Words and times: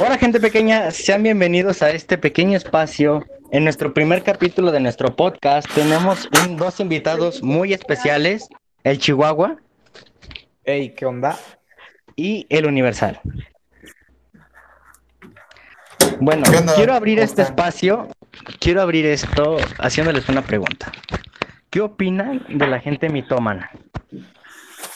Hola 0.00 0.18
gente 0.18 0.40
pequeña, 0.40 0.90
sean 0.90 1.22
bienvenidos 1.22 1.82
a 1.82 1.90
este 1.90 2.18
pequeño 2.18 2.56
espacio. 2.56 3.24
En 3.50 3.64
nuestro 3.64 3.94
primer 3.94 4.22
capítulo 4.22 4.72
de 4.72 4.80
nuestro 4.80 5.14
podcast 5.14 5.68
tenemos 5.74 6.28
un- 6.44 6.56
dos 6.56 6.80
invitados 6.80 7.42
muy 7.42 7.72
especiales, 7.72 8.48
el 8.84 8.98
Chihuahua 8.98 9.56
Ey, 10.64 10.90
¿qué 10.94 11.06
onda? 11.06 11.38
y 12.16 12.46
el 12.48 12.66
Universal. 12.66 13.20
Bueno, 16.20 16.44
quiero 16.76 16.94
abrir 16.94 17.18
¿Cómo 17.18 17.24
este 17.24 17.42
espacio, 17.42 18.08
quiero 18.58 18.80
abrir 18.82 19.06
esto 19.06 19.58
haciéndoles 19.78 20.28
una 20.28 20.42
pregunta. 20.42 20.90
¿Qué 21.70 21.80
opinan 21.80 22.44
de 22.48 22.66
la 22.66 22.80
gente 22.80 23.08
mitómana? 23.10 23.70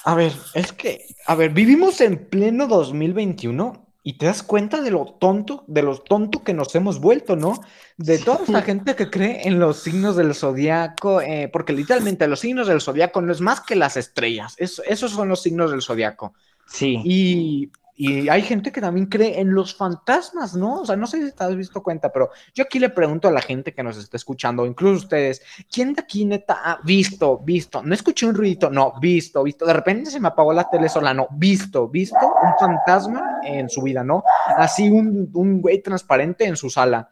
A 0.05 0.15
ver, 0.15 0.33
es 0.55 0.73
que, 0.73 1.07
a 1.27 1.35
ver, 1.35 1.51
vivimos 1.53 2.01
en 2.01 2.29
pleno 2.29 2.67
2021 2.67 3.87
y 4.03 4.17
te 4.17 4.27
das 4.27 4.43
cuenta 4.43 4.81
de 4.81 4.91
lo 4.91 5.05
tonto, 5.21 5.63
de 5.67 5.83
lo 5.83 5.99
tonto 5.99 6.43
que 6.43 6.55
nos 6.55 6.75
hemos 6.75 7.01
vuelto, 7.01 7.37
¿no? 7.37 7.61
De 7.99 8.19
toda 8.19 8.45
esta 8.45 8.63
gente 8.63 8.97
que 8.97 9.11
cree 9.11 9.47
en 9.47 9.59
los 9.59 9.81
signos 9.83 10.17
del 10.17 10.35
zodiaco, 10.35 11.21
eh, 11.21 11.51
porque 11.53 11.75
literalmente 11.75 12.27
los 12.27 12.41
signos 12.41 12.67
del 12.67 12.81
zodiaco 12.81 13.21
no 13.21 13.31
es 13.31 13.43
más 13.43 13.61
que 13.61 13.77
las 13.77 13.99
estrellas, 13.99 14.55
es- 14.57 14.81
esos 14.87 15.11
son 15.13 15.29
los 15.29 15.43
signos 15.43 15.71
del 15.71 15.83
zodiaco. 15.83 16.33
Sí. 16.67 16.99
Y, 17.05 17.71
y 18.03 18.31
hay 18.31 18.41
gente 18.41 18.73
que 18.73 18.81
también 18.81 19.05
cree 19.05 19.41
en 19.41 19.53
los 19.53 19.75
fantasmas, 19.75 20.55
¿no? 20.57 20.81
O 20.81 20.87
sea, 20.87 20.97
no 20.97 21.07
sé 21.07 21.23
si 21.23 21.37
te 21.37 21.45
has 21.45 21.55
visto 21.55 21.83
cuenta, 21.83 22.11
pero 22.11 22.31
yo 22.55 22.65
aquí 22.65 22.79
le 22.79 22.89
pregunto 22.89 23.29
a 23.29 23.31
la 23.31 23.43
gente 23.43 23.75
que 23.75 23.83
nos 23.83 23.99
está 23.99 24.17
escuchando, 24.17 24.65
incluso 24.65 25.05
ustedes, 25.05 25.43
¿quién 25.71 25.93
de 25.93 26.01
aquí 26.01 26.25
neta 26.25 26.63
ha 26.65 26.81
visto, 26.83 27.37
visto? 27.37 27.83
No 27.83 27.93
escuché 27.93 28.25
un 28.25 28.35
ruidito, 28.35 28.71
no, 28.71 28.95
visto, 28.99 29.43
visto. 29.43 29.67
De 29.67 29.75
repente 29.75 30.11
se 30.11 30.19
me 30.19 30.29
apagó 30.29 30.55
la 30.55 30.71
tele 30.71 30.89
sola, 30.89 31.13
no, 31.13 31.29
visto, 31.33 31.89
visto 31.89 32.17
un 32.17 32.53
fantasma 32.59 33.41
en 33.45 33.69
su 33.69 33.83
vida, 33.83 34.03
¿no? 34.03 34.25
Así 34.57 34.89
un, 34.89 35.29
un 35.35 35.61
güey 35.61 35.83
transparente 35.83 36.47
en 36.47 36.57
su 36.57 36.71
sala. 36.71 37.07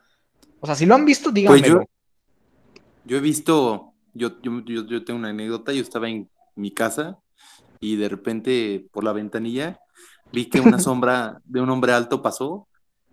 O 0.58 0.64
sea, 0.64 0.74
si 0.74 0.86
lo 0.86 0.94
han 0.94 1.04
visto, 1.04 1.30
díganmelo. 1.30 1.80
Pues 1.80 1.86
yo, 1.86 2.80
yo 3.04 3.16
he 3.18 3.20
visto, 3.20 3.92
yo, 4.14 4.41
yo, 4.41 4.64
yo, 4.64 4.86
yo 4.86 5.04
tengo 5.04 5.18
una 5.18 5.28
anécdota, 5.28 5.70
yo 5.74 5.82
estaba 5.82 6.08
en 6.08 6.30
mi 6.54 6.70
casa 6.70 7.18
y 7.78 7.96
de 7.96 8.08
repente 8.08 8.88
por 8.91 9.04
la 9.04 9.12
ventanilla 9.12 9.82
vi 10.32 10.48
que 10.48 10.60
una 10.60 10.78
sombra 10.78 11.40
de 11.44 11.60
un 11.60 11.70
hombre 11.70 11.92
alto 11.92 12.22
pasó 12.22 12.66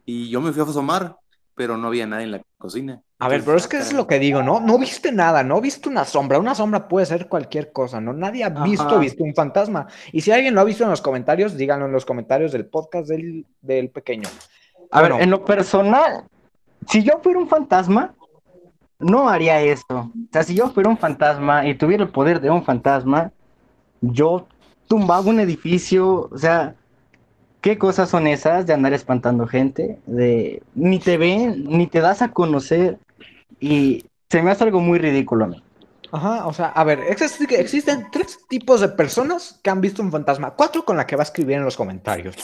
y 0.05 0.29
yo 0.29 0.41
me 0.41 0.51
fui 0.51 0.61
a 0.61 0.65
asomar, 0.65 1.15
pero 1.55 1.77
no 1.77 1.87
había 1.87 2.05
nadie 2.05 2.25
en 2.25 2.31
la 2.31 2.41
cocina. 2.57 3.01
A 3.17 3.29
ver, 3.29 3.43
pero 3.45 3.55
es 3.57 3.67
que 3.67 3.77
es 3.77 3.93
lo 3.93 4.07
que 4.07 4.19
digo, 4.19 4.43
¿no? 4.43 4.59
No 4.59 4.77
viste 4.77 5.11
nada, 5.11 5.41
no 5.41 5.61
viste 5.61 5.87
una 5.87 6.03
sombra. 6.03 6.37
Una 6.37 6.53
sombra 6.53 6.87
puede 6.89 7.05
ser 7.05 7.29
cualquier 7.29 7.71
cosa, 7.71 8.01
¿no? 8.01 8.11
Nadie 8.11 8.43
ha 8.43 8.49
visto, 8.49 8.83
Ajá. 8.83 8.97
visto 8.97 9.23
un 9.23 9.33
fantasma. 9.33 9.87
Y 10.11 10.19
si 10.21 10.31
alguien 10.31 10.53
lo 10.53 10.59
ha 10.61 10.65
visto 10.65 10.83
en 10.83 10.89
los 10.89 11.01
comentarios, 11.01 11.55
díganlo 11.55 11.85
en 11.85 11.93
los 11.93 12.05
comentarios 12.05 12.51
del 12.51 12.65
podcast 12.65 13.07
del, 13.07 13.45
del 13.61 13.89
pequeño. 13.89 14.27
A 14.91 14.99
Bueno. 14.99 15.15
ver, 15.15 15.23
en 15.23 15.29
lo 15.31 15.45
personal, 15.45 16.25
si 16.87 17.03
yo 17.03 17.19
fuera 17.23 17.39
un 17.39 17.47
fantasma, 17.47 18.13
no 18.99 19.29
haría 19.29 19.61
eso. 19.61 19.85
O 19.89 20.11
sea, 20.31 20.43
si 20.43 20.53
yo 20.53 20.69
fuera 20.71 20.89
un 20.89 20.97
fantasma 20.97 21.65
y 21.65 21.75
tuviera 21.75 22.03
el 22.03 22.09
poder 22.09 22.41
de 22.41 22.49
un 22.49 22.65
fantasma, 22.65 23.31
yo 24.01 24.45
tumbaba 24.89 25.21
un 25.29 25.39
edificio, 25.39 26.27
o 26.31 26.37
sea, 26.37 26.75
¿qué 27.65 27.79
cosas 27.79 28.11
son 28.11 28.27
esas 28.27 28.67
de 28.67 28.73
andar 28.73 28.93
espantando 28.93 29.47
gente? 29.47 29.97
De 30.05 30.61
ni 30.75 30.99
te 30.99 31.17
ven, 31.17 31.63
ni 31.67 31.87
te 31.87 31.99
das 31.99 32.21
a 32.21 32.31
conocer 32.31 32.99
y 33.59 34.05
se 34.29 34.43
me 34.43 34.51
hace 34.51 34.65
algo 34.65 34.81
muy 34.81 34.99
ridículo 34.99 35.45
a 35.45 35.47
mí. 35.47 35.63
Ajá, 36.11 36.45
o 36.45 36.53
sea, 36.53 36.67
a 36.67 36.83
ver, 36.83 36.99
existe- 37.09 37.59
existen 37.59 38.05
tres 38.11 38.37
tipos 38.47 38.81
de 38.81 38.89
personas 38.89 39.59
que 39.63 39.71
han 39.71 39.81
visto 39.81 40.03
un 40.03 40.11
fantasma. 40.11 40.51
Cuatro 40.51 40.85
con 40.85 40.95
la 40.95 41.07
que 41.07 41.15
va 41.15 41.23
a 41.23 41.29
escribir 41.29 41.55
en 41.57 41.63
los 41.65 41.75
comentarios. 41.75 42.35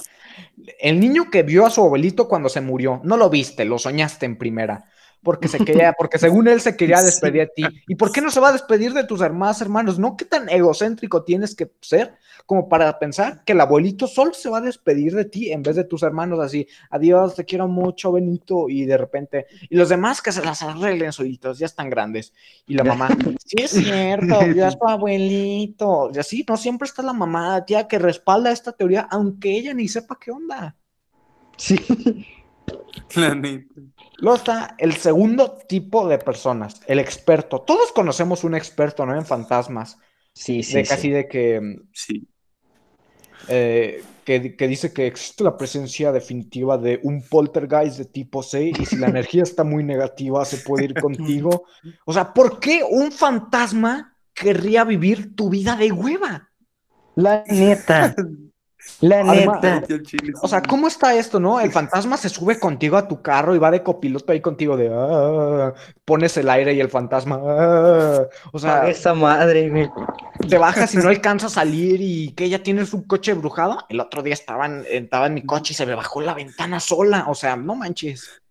El 0.79 0.99
niño 0.99 1.29
que 1.29 1.43
vio 1.43 1.67
a 1.67 1.69
su 1.69 1.83
abuelito 1.83 2.27
cuando 2.27 2.49
se 2.49 2.61
murió, 2.61 2.99
no 3.03 3.15
lo 3.15 3.29
viste, 3.29 3.63
lo 3.63 3.77
soñaste 3.77 4.25
en 4.25 4.37
primera. 4.39 4.85
Porque 5.23 5.47
se 5.47 5.59
quería, 5.59 5.93
porque 5.93 6.17
según 6.17 6.47
él 6.47 6.61
se 6.61 6.75
quería 6.75 7.01
despedir 7.03 7.41
de 7.41 7.47
ti. 7.47 7.63
¿Y 7.87 7.95
por 7.95 8.11
qué 8.11 8.21
no 8.21 8.31
se 8.31 8.39
va 8.39 8.49
a 8.49 8.53
despedir 8.53 8.93
de 8.93 9.03
tus 9.03 9.19
demás 9.19 9.61
hermanos? 9.61 9.99
¿No? 9.99 10.17
¿Qué 10.17 10.25
tan 10.25 10.49
egocéntrico 10.49 11.23
tienes 11.23 11.55
que 11.55 11.71
ser 11.81 12.15
como 12.47 12.67
para 12.67 12.97
pensar 12.97 13.43
que 13.45 13.53
el 13.53 13.61
abuelito 13.61 14.07
solo 14.07 14.33
se 14.33 14.49
va 14.49 14.57
a 14.57 14.61
despedir 14.61 15.13
de 15.13 15.25
ti 15.25 15.51
en 15.51 15.61
vez 15.61 15.75
de 15.75 15.83
tus 15.83 16.01
hermanos 16.01 16.39
así? 16.39 16.67
Adiós, 16.89 17.35
te 17.35 17.45
quiero 17.45 17.67
mucho, 17.67 18.11
Benito. 18.11 18.67
Y 18.67 18.85
de 18.85 18.97
repente, 18.97 19.45
y 19.69 19.75
los 19.75 19.89
demás 19.89 20.21
que 20.21 20.31
se 20.31 20.43
las 20.43 20.63
arreglen 20.63 21.13
solitos, 21.13 21.59
ya 21.59 21.67
están 21.67 21.89
grandes. 21.89 22.33
Y 22.65 22.73
la 22.73 22.83
mamá, 22.83 23.09
sí 23.45 23.57
es 23.61 23.71
cierto, 23.71 24.41
ya 24.55 24.69
es 24.69 24.79
tu 24.79 24.87
abuelito. 24.87 26.09
Y 26.13 26.17
así, 26.17 26.43
no 26.49 26.57
siempre 26.57 26.87
está 26.87 27.03
la 27.03 27.13
mamá, 27.13 27.63
tía, 27.63 27.87
que 27.87 27.99
respalda 27.99 28.51
esta 28.51 28.71
teoría, 28.71 29.07
aunque 29.11 29.51
ella 29.51 29.73
ni 29.73 29.87
sepa 29.87 30.17
qué 30.19 30.31
onda. 30.31 30.75
Sí. 31.57 31.77
La 33.15 33.35
neta. 33.35 33.81
Luego 34.17 34.37
está 34.37 34.75
el 34.77 34.93
segundo 34.93 35.57
tipo 35.67 36.07
de 36.07 36.17
personas, 36.19 36.81
el 36.87 36.99
experto. 36.99 37.61
Todos 37.61 37.91
conocemos 37.91 38.43
un 38.43 38.55
experto, 38.55 39.05
¿no? 39.05 39.15
En 39.15 39.25
fantasmas. 39.25 39.97
Sí, 40.33 40.63
sí, 40.63 40.77
de 40.77 40.85
sí. 40.85 40.89
casi 40.89 41.09
de 41.09 41.27
que, 41.27 41.77
Sí. 41.93 42.27
eh, 43.47 44.03
que, 44.23 44.55
que 44.55 44.67
dice 44.67 44.93
que 44.93 45.07
existe 45.07 45.43
la 45.43 45.57
presencia 45.57 46.11
definitiva 46.11 46.77
de 46.77 46.99
un 47.03 47.23
poltergeist 47.27 47.97
de 47.97 48.05
tipo 48.05 48.43
C 48.43 48.71
y 48.77 48.85
si 48.85 48.95
la 48.97 49.07
energía 49.09 49.43
está 49.43 49.63
muy 49.63 49.83
negativa 49.83 50.45
se 50.45 50.57
puede 50.57 50.85
ir 50.85 50.93
contigo. 51.01 51.65
O 52.05 52.13
sea, 52.13 52.33
¿por 52.33 52.59
qué 52.59 52.83
un 52.87 53.11
fantasma 53.11 54.15
querría 54.33 54.83
vivir 54.83 55.35
tu 55.35 55.49
vida 55.49 55.75
de 55.75 55.91
hueva? 55.91 56.49
La 57.15 57.43
neta. 57.47 58.15
La 59.01 59.19
Además- 59.21 59.59
neta. 59.61 59.83
O 60.41 60.47
sea. 60.47 60.61
¿cómo 60.61 60.87
está 60.87 61.13
esto, 61.15 61.39
no? 61.39 61.59
El 61.59 61.71
fantasma 61.71 62.17
se 62.17 62.29
sube 62.29 62.59
contigo 62.59 62.97
a 62.97 63.07
tu 63.07 63.21
carro 63.21 63.55
y 63.55 63.59
va 63.59 63.69
de 63.71 63.83
copiloto 63.83 64.31
ahí 64.31 64.41
contigo 64.41 64.77
de... 64.77 64.89
"Ah", 64.93 65.73
pones 66.05 66.35
el 66.37 66.49
aire 66.49 66.73
y 66.73 66.79
el 66.79 66.89
fantasma... 66.89 67.39
"Ah". 67.43 68.23
O 68.51 68.59
sea, 68.59 68.87
esa 68.87 69.13
madre, 69.13 69.69
güey. 69.69 69.89
te 70.49 70.57
bajas 70.57 70.93
y 70.93 70.97
no 70.97 71.09
alcanza 71.09 71.47
a 71.47 71.49
salir 71.49 71.99
y 72.01 72.31
que 72.33 72.49
ya 72.49 72.63
tienes 72.63 72.93
un 72.93 73.03
coche 73.03 73.33
brujado. 73.33 73.77
El 73.89 73.99
otro 73.99 74.23
día 74.23 74.33
estaba 74.33 74.65
en, 74.65 74.83
estaba 74.89 75.27
en 75.27 75.33
mi 75.35 75.43
coche 75.45 75.73
y 75.73 75.75
se 75.75 75.85
me 75.85 75.95
bajó 75.95 76.21
la 76.21 76.33
ventana 76.33 76.79
sola. 76.79 77.25
O 77.27 77.35
sea, 77.35 77.55
no 77.55 77.75
manches. 77.75 78.41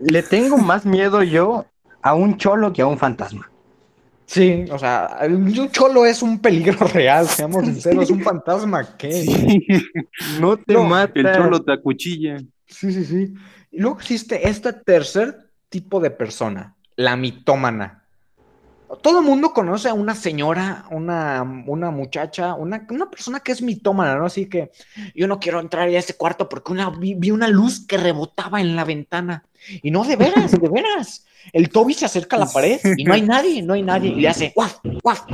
Le 0.00 0.22
tengo 0.24 0.58
más 0.58 0.84
miedo 0.84 1.22
yo 1.22 1.66
a 2.02 2.14
un 2.14 2.36
cholo 2.36 2.72
que 2.72 2.82
a 2.82 2.86
un 2.86 2.98
fantasma. 2.98 3.50
Sí, 4.30 4.66
o 4.70 4.78
sea, 4.78 5.20
un 5.26 5.70
cholo 5.70 6.04
es 6.04 6.22
un 6.22 6.38
peligro 6.38 6.86
real, 6.92 7.26
seamos 7.26 7.64
sinceros, 7.64 8.10
un 8.10 8.20
fantasma, 8.22 8.96
¿qué? 8.98 9.10
Sí, 9.10 9.66
No 10.40 10.58
te 10.58 10.74
No, 10.74 10.84
mata. 10.84 11.12
El 11.18 11.32
cholo 11.34 11.64
te 11.64 11.72
acuchilla. 11.72 12.36
sí, 12.66 12.92
sí. 12.92 13.32
Y 13.70 13.80
luego 13.80 13.96
existe 13.98 14.46
este 14.48 14.72
tercer 14.74 15.50
tipo 15.70 15.98
de 16.00 16.10
persona, 16.10 16.76
la 16.96 17.16
mitómana. 17.16 18.04
Todo 19.02 19.20
el 19.20 19.24
mundo 19.24 19.52
conoce 19.52 19.88
a 19.88 19.94
una 19.94 20.14
señora, 20.14 20.86
una, 20.90 21.42
una 21.66 21.90
muchacha, 21.90 22.54
una, 22.54 22.86
una 22.90 23.10
persona 23.10 23.40
que 23.40 23.52
es 23.52 23.60
mitómana, 23.62 24.16
¿no? 24.16 24.26
Así 24.26 24.48
que 24.48 24.70
yo 25.14 25.26
no 25.26 25.38
quiero 25.38 25.60
entrar 25.60 25.88
a 25.88 25.90
ese 25.90 26.16
cuarto 26.16 26.48
porque 26.48 26.72
una, 26.72 26.90
vi, 26.90 27.14
vi 27.14 27.30
una 27.30 27.48
luz 27.48 27.86
que 27.86 27.98
rebotaba 27.98 28.60
en 28.60 28.76
la 28.76 28.84
ventana. 28.84 29.44
Y 29.82 29.90
no, 29.90 30.04
de 30.04 30.16
veras, 30.16 30.52
de 30.52 30.68
veras. 30.68 31.26
El 31.52 31.68
Toby 31.68 31.94
se 31.94 32.06
acerca 32.06 32.36
a 32.36 32.40
la 32.40 32.46
pared 32.46 32.80
y 32.96 33.04
no 33.04 33.14
hay 33.14 33.22
nadie, 33.22 33.62
no 33.62 33.74
hay 33.74 33.82
nadie. 33.82 34.10
Y 34.10 34.20
le 34.20 34.28
hace 34.28 34.52
guaf, 34.54 34.78
guaf. 35.02 35.24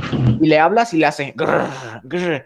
Y 0.41 0.47
le 0.47 0.59
hablas 0.59 0.93
y 0.93 0.97
le 0.97 1.05
hace 1.05 1.33
grrr, 1.35 1.69
grrr. 2.03 2.45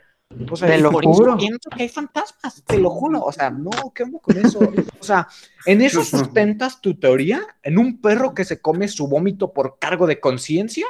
O 0.52 0.56
sea, 0.56 0.68
Te 0.68 0.78
lo 0.78 0.92
juro. 0.92 1.38
pienso 1.38 1.70
que 1.76 1.84
hay 1.84 1.90
fantasmas, 1.90 2.64
te 2.64 2.78
lo 2.78 2.92
juro. 2.92 3.24
O 3.24 3.32
sea, 3.32 3.50
no, 3.50 3.72
¿qué 3.96 4.04
onda 4.04 4.20
con 4.20 4.38
eso? 4.38 4.60
O 5.00 5.04
sea, 5.04 5.28
en 5.66 5.82
eso 5.82 6.04
sustentas 6.04 6.82
tu 6.82 7.00
teoría, 7.00 7.42
en 7.64 7.80
un 7.80 8.00
perro 8.00 8.36
que 8.36 8.46
se 8.46 8.62
come 8.62 8.88
su 8.88 9.08
vómito 9.08 9.54
por 9.54 9.80
cargo 9.80 10.06
de 10.06 10.20
conciencia. 10.20 10.86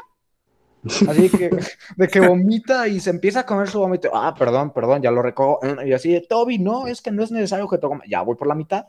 Así 0.85 1.29
que, 1.29 1.49
de 1.97 2.07
que 2.07 2.19
vomita 2.21 2.87
y 2.87 2.99
se 2.99 3.09
empieza 3.09 3.41
a 3.41 3.45
comer 3.45 3.67
su 3.69 3.79
vómito. 3.79 4.09
Ah, 4.13 4.33
perdón, 4.37 4.71
perdón, 4.71 5.01
ya 5.01 5.11
lo 5.11 5.21
recojo. 5.21 5.59
Y 5.85 5.93
así 5.93 6.13
de 6.13 6.21
Toby, 6.21 6.57
no, 6.59 6.87
es 6.87 7.01
que 7.01 7.11
no 7.11 7.23
es 7.23 7.31
necesario 7.31 7.67
que 7.67 7.77
te 7.77 7.87
comas. 7.87 8.07
Ya 8.09 8.21
voy 8.21 8.35
por 8.35 8.47
la 8.47 8.55
mitad. 8.55 8.85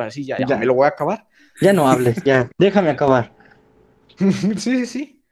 Así 0.00 0.24
ya, 0.24 0.38
ya 0.38 0.46
Ya. 0.46 0.56
me 0.56 0.66
lo 0.66 0.74
voy 0.74 0.86
a 0.86 0.88
acabar. 0.88 1.26
Ya 1.60 1.72
no 1.72 1.88
hables, 1.88 2.22
ya. 2.24 2.48
Déjame 2.58 2.90
acabar. 2.90 3.32
sí, 4.18 4.56
sí, 4.56 4.86
sí. 4.86 5.22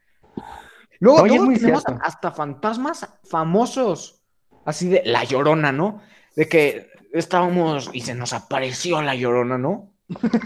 Luego, 1.00 1.22
Oye, 1.22 1.36
luego 1.36 1.52
tenemos 1.54 1.82
cierto. 1.82 2.00
hasta 2.04 2.30
fantasmas 2.30 3.08
famosos. 3.24 4.20
Así 4.64 4.88
de 4.88 5.02
la 5.04 5.24
llorona, 5.24 5.72
¿no? 5.72 6.00
De 6.36 6.48
que 6.48 6.88
estábamos 7.12 7.90
y 7.92 8.02
se 8.02 8.14
nos 8.14 8.32
apareció 8.32 9.02
la 9.02 9.14
llorona, 9.14 9.58
¿no? 9.58 9.91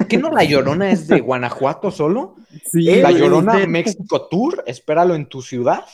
¿Qué 0.08 0.18
no 0.18 0.30
la 0.30 0.44
llorona 0.44 0.90
es 0.90 1.08
de 1.08 1.20
Guanajuato 1.20 1.90
solo? 1.90 2.36
Sí, 2.70 2.82
la 3.00 3.10
llorona 3.10 3.56
de- 3.56 3.66
México 3.66 4.28
Tour, 4.28 4.62
espéralo 4.66 5.14
en 5.14 5.26
tu 5.28 5.42
ciudad. 5.42 5.84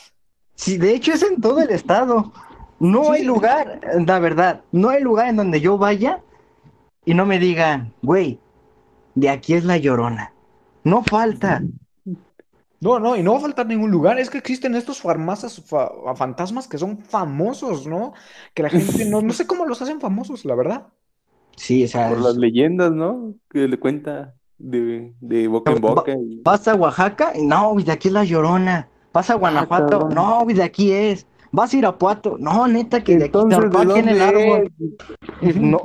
Sí, 0.55 0.77
de 0.77 0.93
hecho 0.93 1.13
es 1.13 1.23
en 1.23 1.41
todo 1.41 1.59
el 1.61 1.69
estado. 1.71 2.31
No 2.79 3.05
Sí. 3.05 3.09
hay 3.13 3.23
lugar, 3.23 3.79
la 4.05 4.19
verdad, 4.19 4.61
no 4.71 4.89
hay 4.89 5.01
lugar 5.01 5.27
en 5.29 5.37
donde 5.37 5.61
yo 5.61 5.77
vaya 5.77 6.21
y 7.05 7.13
no 7.13 7.25
me 7.25 7.39
digan, 7.39 7.93
güey, 8.01 8.39
de 9.15 9.29
aquí 9.29 9.53
es 9.53 9.63
la 9.65 9.77
llorona. 9.77 10.33
No 10.83 11.03
falta. 11.03 11.61
No, 12.79 12.99
no, 12.99 13.15
y 13.15 13.23
no 13.23 13.31
va 13.31 13.37
a 13.37 13.41
faltar 13.41 13.65
ningún 13.65 13.89
lugar. 13.91 14.19
Es 14.19 14.29
que 14.29 14.37
existen 14.37 14.75
estos 14.75 14.99
farmacias, 15.01 15.63
fa- 15.65 15.89
fantasmas 16.15 16.67
que 16.67 16.77
son 16.77 16.97
famosos, 16.97 17.87
¿no? 17.87 18.13
Que 18.53 18.63
la 18.63 18.69
gente 18.69 19.05
no, 19.05 19.21
no 19.21 19.31
sé 19.31 19.47
cómo 19.47 19.65
los 19.65 19.81
hacen 19.81 20.01
famosos, 20.01 20.43
la 20.43 20.53
verdad. 20.55 20.87
Sí, 21.55 21.83
o 21.83 21.87
sea, 21.87 22.09
Por 22.09 22.21
las 22.21 22.35
leyendas, 22.35 22.91
¿no? 22.91 23.35
Que 23.49 23.67
le 23.67 23.77
cuenta 23.79 24.33
de, 24.57 25.13
de 25.19 25.47
boca 25.47 25.71
en 25.71 25.81
boca. 25.81 26.11
y- 26.13 26.41
vas 26.43 26.67
a 26.67 26.75
Oaxaca, 26.75 27.33
y 27.35 27.45
no, 27.45 27.71
güey, 27.71 27.85
de 27.85 27.91
aquí 27.91 28.07
es 28.07 28.13
la 28.13 28.23
Llorona. 28.23 28.89
Vas 29.13 29.29
a 29.29 29.35
Guanajuato, 29.35 29.99
cabrón. 29.99 30.13
no, 30.15 30.41
güey, 30.43 30.55
de 30.55 30.63
aquí 30.63 30.91
es. 30.91 31.27
Vas 31.51 31.71
a 31.73 31.77
Irapuato, 31.77 32.37
no, 32.39 32.67
neta, 32.67 33.03
que 33.03 33.15
de 33.17 33.25
aquí 33.25 33.37
te 33.47 33.55
¿de 33.59 33.77
aquí 33.77 33.99
en 33.99 34.09
el 34.09 34.21
árbol. 34.21 34.71
No, 35.55 35.79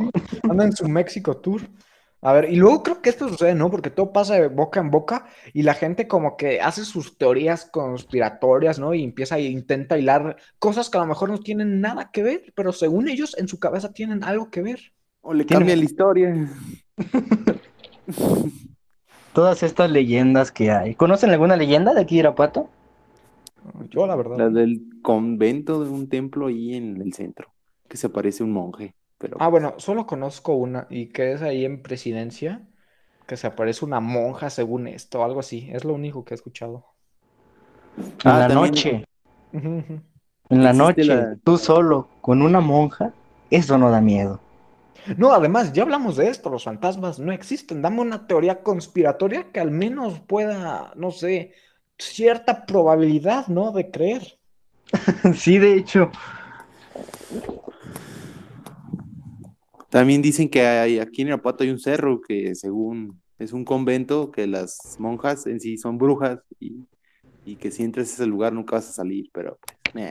Anda 0.49 0.65
en 0.65 0.73
su 0.73 0.88
México 0.88 1.37
Tour. 1.37 1.61
A 2.23 2.32
ver, 2.32 2.50
y 2.50 2.56
luego 2.56 2.82
creo 2.82 3.00
que 3.03 3.11
esto 3.11 3.29
sucede, 3.29 3.55
¿no? 3.55 3.71
Porque 3.71 3.91
todo 3.91 4.12
pasa 4.12 4.35
de 4.35 4.49
boca 4.49 4.81
en 4.81 4.91
boca 4.91 5.26
y 5.53 5.62
la 5.62 5.75
gente 5.75 6.09
como 6.09 6.37
que 6.37 6.61
hace 6.61 6.85
sus 6.85 7.17
teorías 7.17 7.67
conspiratorias, 7.67 8.79
¿no? 8.81 8.93
Y 8.94 9.05
empieza 9.05 9.37
a 9.37 9.41
intenta 9.41 9.99
hilar 9.99 10.37
cosas 10.59 10.91
que 10.91 10.99
a 10.99 11.03
lo 11.03 11.06
mejor 11.06 11.29
no 11.31 11.38
tienen 11.38 11.81
nada 11.81 12.11
que 12.12 12.23
ver, 12.23 12.53
pero 12.56 12.73
según 12.73 13.09
ellos 13.09 13.37
en 13.38 13.47
su 13.47 13.61
cabeza 13.61 13.93
tienen 13.93 14.25
algo 14.25 14.50
que 14.50 14.62
ver. 14.62 14.81
O 15.28 15.34
le 15.34 15.44
Tiene- 15.44 15.58
cambia 15.60 15.76
la 15.76 15.84
historia. 15.84 16.48
todas 19.34 19.62
estas 19.62 19.90
leyendas 19.90 20.50
que 20.50 20.70
hay. 20.70 20.94
¿Conocen 20.94 21.28
alguna 21.30 21.54
leyenda 21.56 21.92
de 21.92 22.00
aquí 22.00 22.14
de 22.16 22.20
Irapuato? 22.20 22.70
Yo, 23.90 24.06
la 24.06 24.16
verdad. 24.16 24.38
La 24.38 24.48
del 24.48 24.80
convento 25.02 25.84
de 25.84 25.90
un 25.90 26.08
templo 26.08 26.46
ahí 26.46 26.75
en 26.75 27.00
el 27.02 27.12
centro. 27.12 27.52
Que 27.88 27.98
se 27.98 28.08
parece 28.08 28.42
un 28.42 28.52
monje. 28.52 28.94
Pero 29.19 29.36
Ah, 29.38 29.48
bueno, 29.48 29.75
solo 29.76 30.06
conozco 30.06 30.54
una 30.54 30.86
y 30.88 31.08
que 31.08 31.32
es 31.32 31.42
ahí 31.42 31.66
en 31.66 31.82
Presidencia, 31.82 32.66
que 33.26 33.36
se 33.36 33.46
aparece 33.48 33.84
una 33.84 34.00
monja 34.00 34.48
según 34.48 34.86
esto, 34.88 35.22
algo 35.25 35.40
así. 35.40 35.69
Es 35.72 35.84
lo 35.84 35.92
único 35.92 36.25
que 36.25 36.32
he 36.32 36.36
escuchado. 36.36 36.86
En 37.98 38.04
Ah, 38.25 38.38
la 38.38 38.48
también- 38.48 38.72
noche, 38.72 39.04
en 39.52 40.62
la 40.64 40.72
noche, 40.72 41.04
la- 41.04 41.36
tú 41.44 41.58
solo, 41.58 42.08
con 42.22 42.40
una 42.40 42.60
monja, 42.60 43.12
eso 43.50 43.76
no 43.76 43.90
da 43.90 44.00
miedo. 44.00 44.40
No, 45.17 45.33
además, 45.33 45.73
ya 45.73 45.83
hablamos 45.83 46.17
de 46.17 46.29
esto, 46.29 46.50
los 46.50 46.65
fantasmas 46.65 47.19
no 47.19 47.33
existen. 47.33 47.83
Dame 47.83 48.00
una 48.00 48.27
teoría 48.27 48.62
conspiratoria 48.62 49.50
que 49.53 49.61
al 49.61 49.71
menos 49.71 50.21
pueda, 50.21 50.93
no 50.97 51.11
sé, 51.11 51.53
cierta 51.99 52.67
probabilidad, 52.67 53.47
¿no? 53.49 53.73
De 53.73 53.91
creer. 53.91 54.39
Sí, 55.35 55.59
de 55.59 55.75
hecho, 55.75 56.11
También 59.91 60.21
dicen 60.21 60.49
que 60.49 60.67
hay, 60.67 60.99
aquí 60.99 61.23
en 61.23 61.29
Irapuato 61.29 61.65
hay 61.65 61.71
un 61.71 61.79
cerro 61.79 62.21
que 62.21 62.55
según 62.55 63.21
es 63.39 63.53
un 63.53 63.65
convento, 63.65 64.31
que 64.31 64.47
las 64.47 64.97
monjas 64.99 65.47
en 65.47 65.61
sí 65.61 65.79
son 65.79 65.97
brujas 65.97 66.41
y, 66.61 66.87
y 67.45 67.56
que 67.56 67.71
si 67.71 67.85
entras 67.85 68.11
a 68.11 68.15
ese 68.15 68.27
lugar 68.27 68.53
nunca 68.53 68.77
vas 68.77 68.89
a 68.91 68.93
salir, 68.93 69.31
pero 69.33 69.59
pues. 69.61 70.05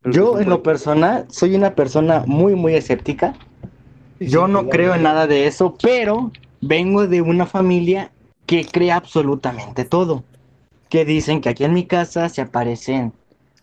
Pero 0.00 0.14
yo 0.14 0.40
en 0.40 0.48
lo 0.48 0.64
personal 0.64 1.26
soy 1.30 1.54
una 1.54 1.76
persona 1.76 2.24
muy, 2.26 2.56
muy 2.56 2.74
escéptica. 2.74 3.34
Yo 4.26 4.48
no 4.48 4.68
creo 4.68 4.94
en 4.94 5.02
nada 5.02 5.26
de 5.26 5.46
eso, 5.46 5.76
pero 5.80 6.32
vengo 6.60 7.06
de 7.06 7.22
una 7.22 7.46
familia 7.46 8.10
que 8.46 8.64
cree 8.64 8.92
absolutamente 8.92 9.84
todo. 9.84 10.24
Que 10.88 11.04
dicen 11.04 11.40
que 11.40 11.48
aquí 11.48 11.64
en 11.64 11.72
mi 11.72 11.86
casa 11.86 12.28
se 12.28 12.42
aparecen. 12.42 13.12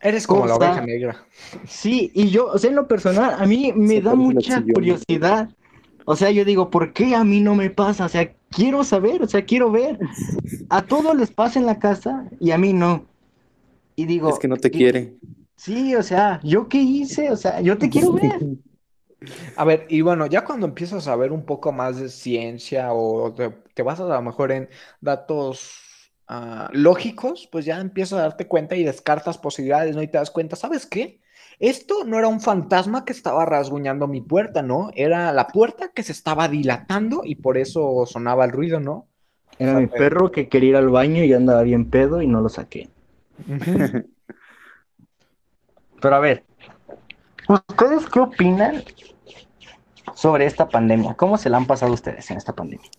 Eres 0.01 0.25
como 0.25 0.45
la 0.45 0.55
oveja 0.55 0.81
negra. 0.81 1.25
Sí, 1.67 2.11
y 2.13 2.29
yo, 2.29 2.47
o 2.47 2.57
sea, 2.57 2.69
en 2.69 2.75
lo 2.75 2.87
personal, 2.87 3.35
a 3.37 3.45
mí 3.45 3.73
me 3.75 3.95
Se 3.95 4.01
da 4.01 4.15
mucha 4.15 4.63
curiosidad. 4.63 5.49
O 6.05 6.15
sea, 6.15 6.31
yo 6.31 6.45
digo, 6.45 6.69
¿por 6.69 6.93
qué 6.93 7.15
a 7.15 7.23
mí 7.23 7.41
no 7.41 7.53
me 7.53 7.69
pasa? 7.69 8.05
O 8.05 8.09
sea, 8.09 8.31
quiero 8.49 8.83
saber, 8.83 9.21
o 9.21 9.27
sea, 9.27 9.45
quiero 9.45 9.71
ver. 9.71 9.99
A 10.69 10.81
todos 10.83 11.15
les 11.15 11.31
pasa 11.31 11.59
en 11.59 11.65
la 11.65 11.77
casa 11.79 12.25
y 12.39 12.51
a 12.51 12.57
mí 12.57 12.73
no. 12.73 13.05
Y 13.95 14.05
digo, 14.05 14.29
es 14.29 14.39
que 14.39 14.47
no 14.47 14.57
te 14.57 14.69
y- 14.69 14.71
quiere. 14.71 15.13
Sí, 15.55 15.93
o 15.93 16.03
sea, 16.03 16.39
¿yo 16.41 16.69
qué 16.69 16.81
hice? 16.81 17.31
O 17.31 17.35
sea, 17.35 17.59
yo 17.59 17.77
te 17.77 17.89
quiero 17.89 18.13
ver. 18.13 18.39
A 19.55 19.65
ver, 19.65 19.85
y 19.89 20.01
bueno, 20.01 20.25
ya 20.27 20.45
cuando 20.45 20.65
empiezas 20.67 21.07
a 21.07 21.15
ver 21.15 21.31
un 21.31 21.45
poco 21.45 21.71
más 21.71 21.99
de 21.99 22.09
ciencia 22.09 22.93
o 22.93 23.33
te, 23.33 23.49
te 23.73 23.83
vas 23.83 23.99
a 23.99 24.05
lo 24.05 24.21
mejor 24.21 24.51
en 24.51 24.69
datos 25.01 26.11
ah, 26.27 26.69
lógicos, 26.71 27.47
pues 27.51 27.65
ya 27.65 27.79
empiezas 27.79 28.19
a 28.19 28.23
darte 28.23 28.47
cuenta 28.47 28.75
y 28.75 28.83
descartas 28.83 29.37
posibilidades, 29.37 29.95
¿no? 29.95 30.01
Y 30.01 30.07
te 30.07 30.17
das 30.17 30.31
cuenta, 30.31 30.55
¿sabes 30.55 30.85
qué? 30.85 31.19
Esto 31.59 32.05
no 32.05 32.17
era 32.17 32.29
un 32.29 32.39
fantasma 32.39 33.03
que 33.03 33.11
estaba 33.11 33.45
rasguñando 33.45 34.07
mi 34.07 34.21
puerta, 34.21 34.61
¿no? 34.61 34.91
Era 34.95 35.33
la 35.33 35.47
puerta 35.47 35.89
que 35.89 36.03
se 36.03 36.13
estaba 36.13 36.47
dilatando 36.47 37.21
y 37.25 37.35
por 37.35 37.57
eso 37.57 38.05
sonaba 38.05 38.45
el 38.45 38.53
ruido, 38.53 38.79
¿no? 38.79 39.07
Era 39.57 39.73
mi 39.73 39.87
perro 39.87 40.31
que 40.31 40.47
quería 40.47 40.69
ir 40.69 40.75
al 40.77 40.89
baño 40.89 41.21
y 41.25 41.33
andaba 41.33 41.63
bien 41.63 41.89
pedo 41.89 42.21
y 42.21 42.27
no 42.27 42.39
lo 42.39 42.47
saqué. 42.47 42.87
Pero 46.01 46.15
a 46.15 46.19
ver, 46.19 46.45
¿ustedes 47.49 48.05
qué 48.07 48.19
opinan 48.19 48.83
sobre 50.15 50.45
esta 50.45 50.69
pandemia? 50.69 51.15
¿Cómo 51.15 51.37
se 51.37 51.49
la 51.49 51.57
han 51.57 51.65
pasado 51.67 51.93
ustedes 51.93 52.29
en 52.31 52.37
esta 52.37 52.53
pandemia? 52.53 52.89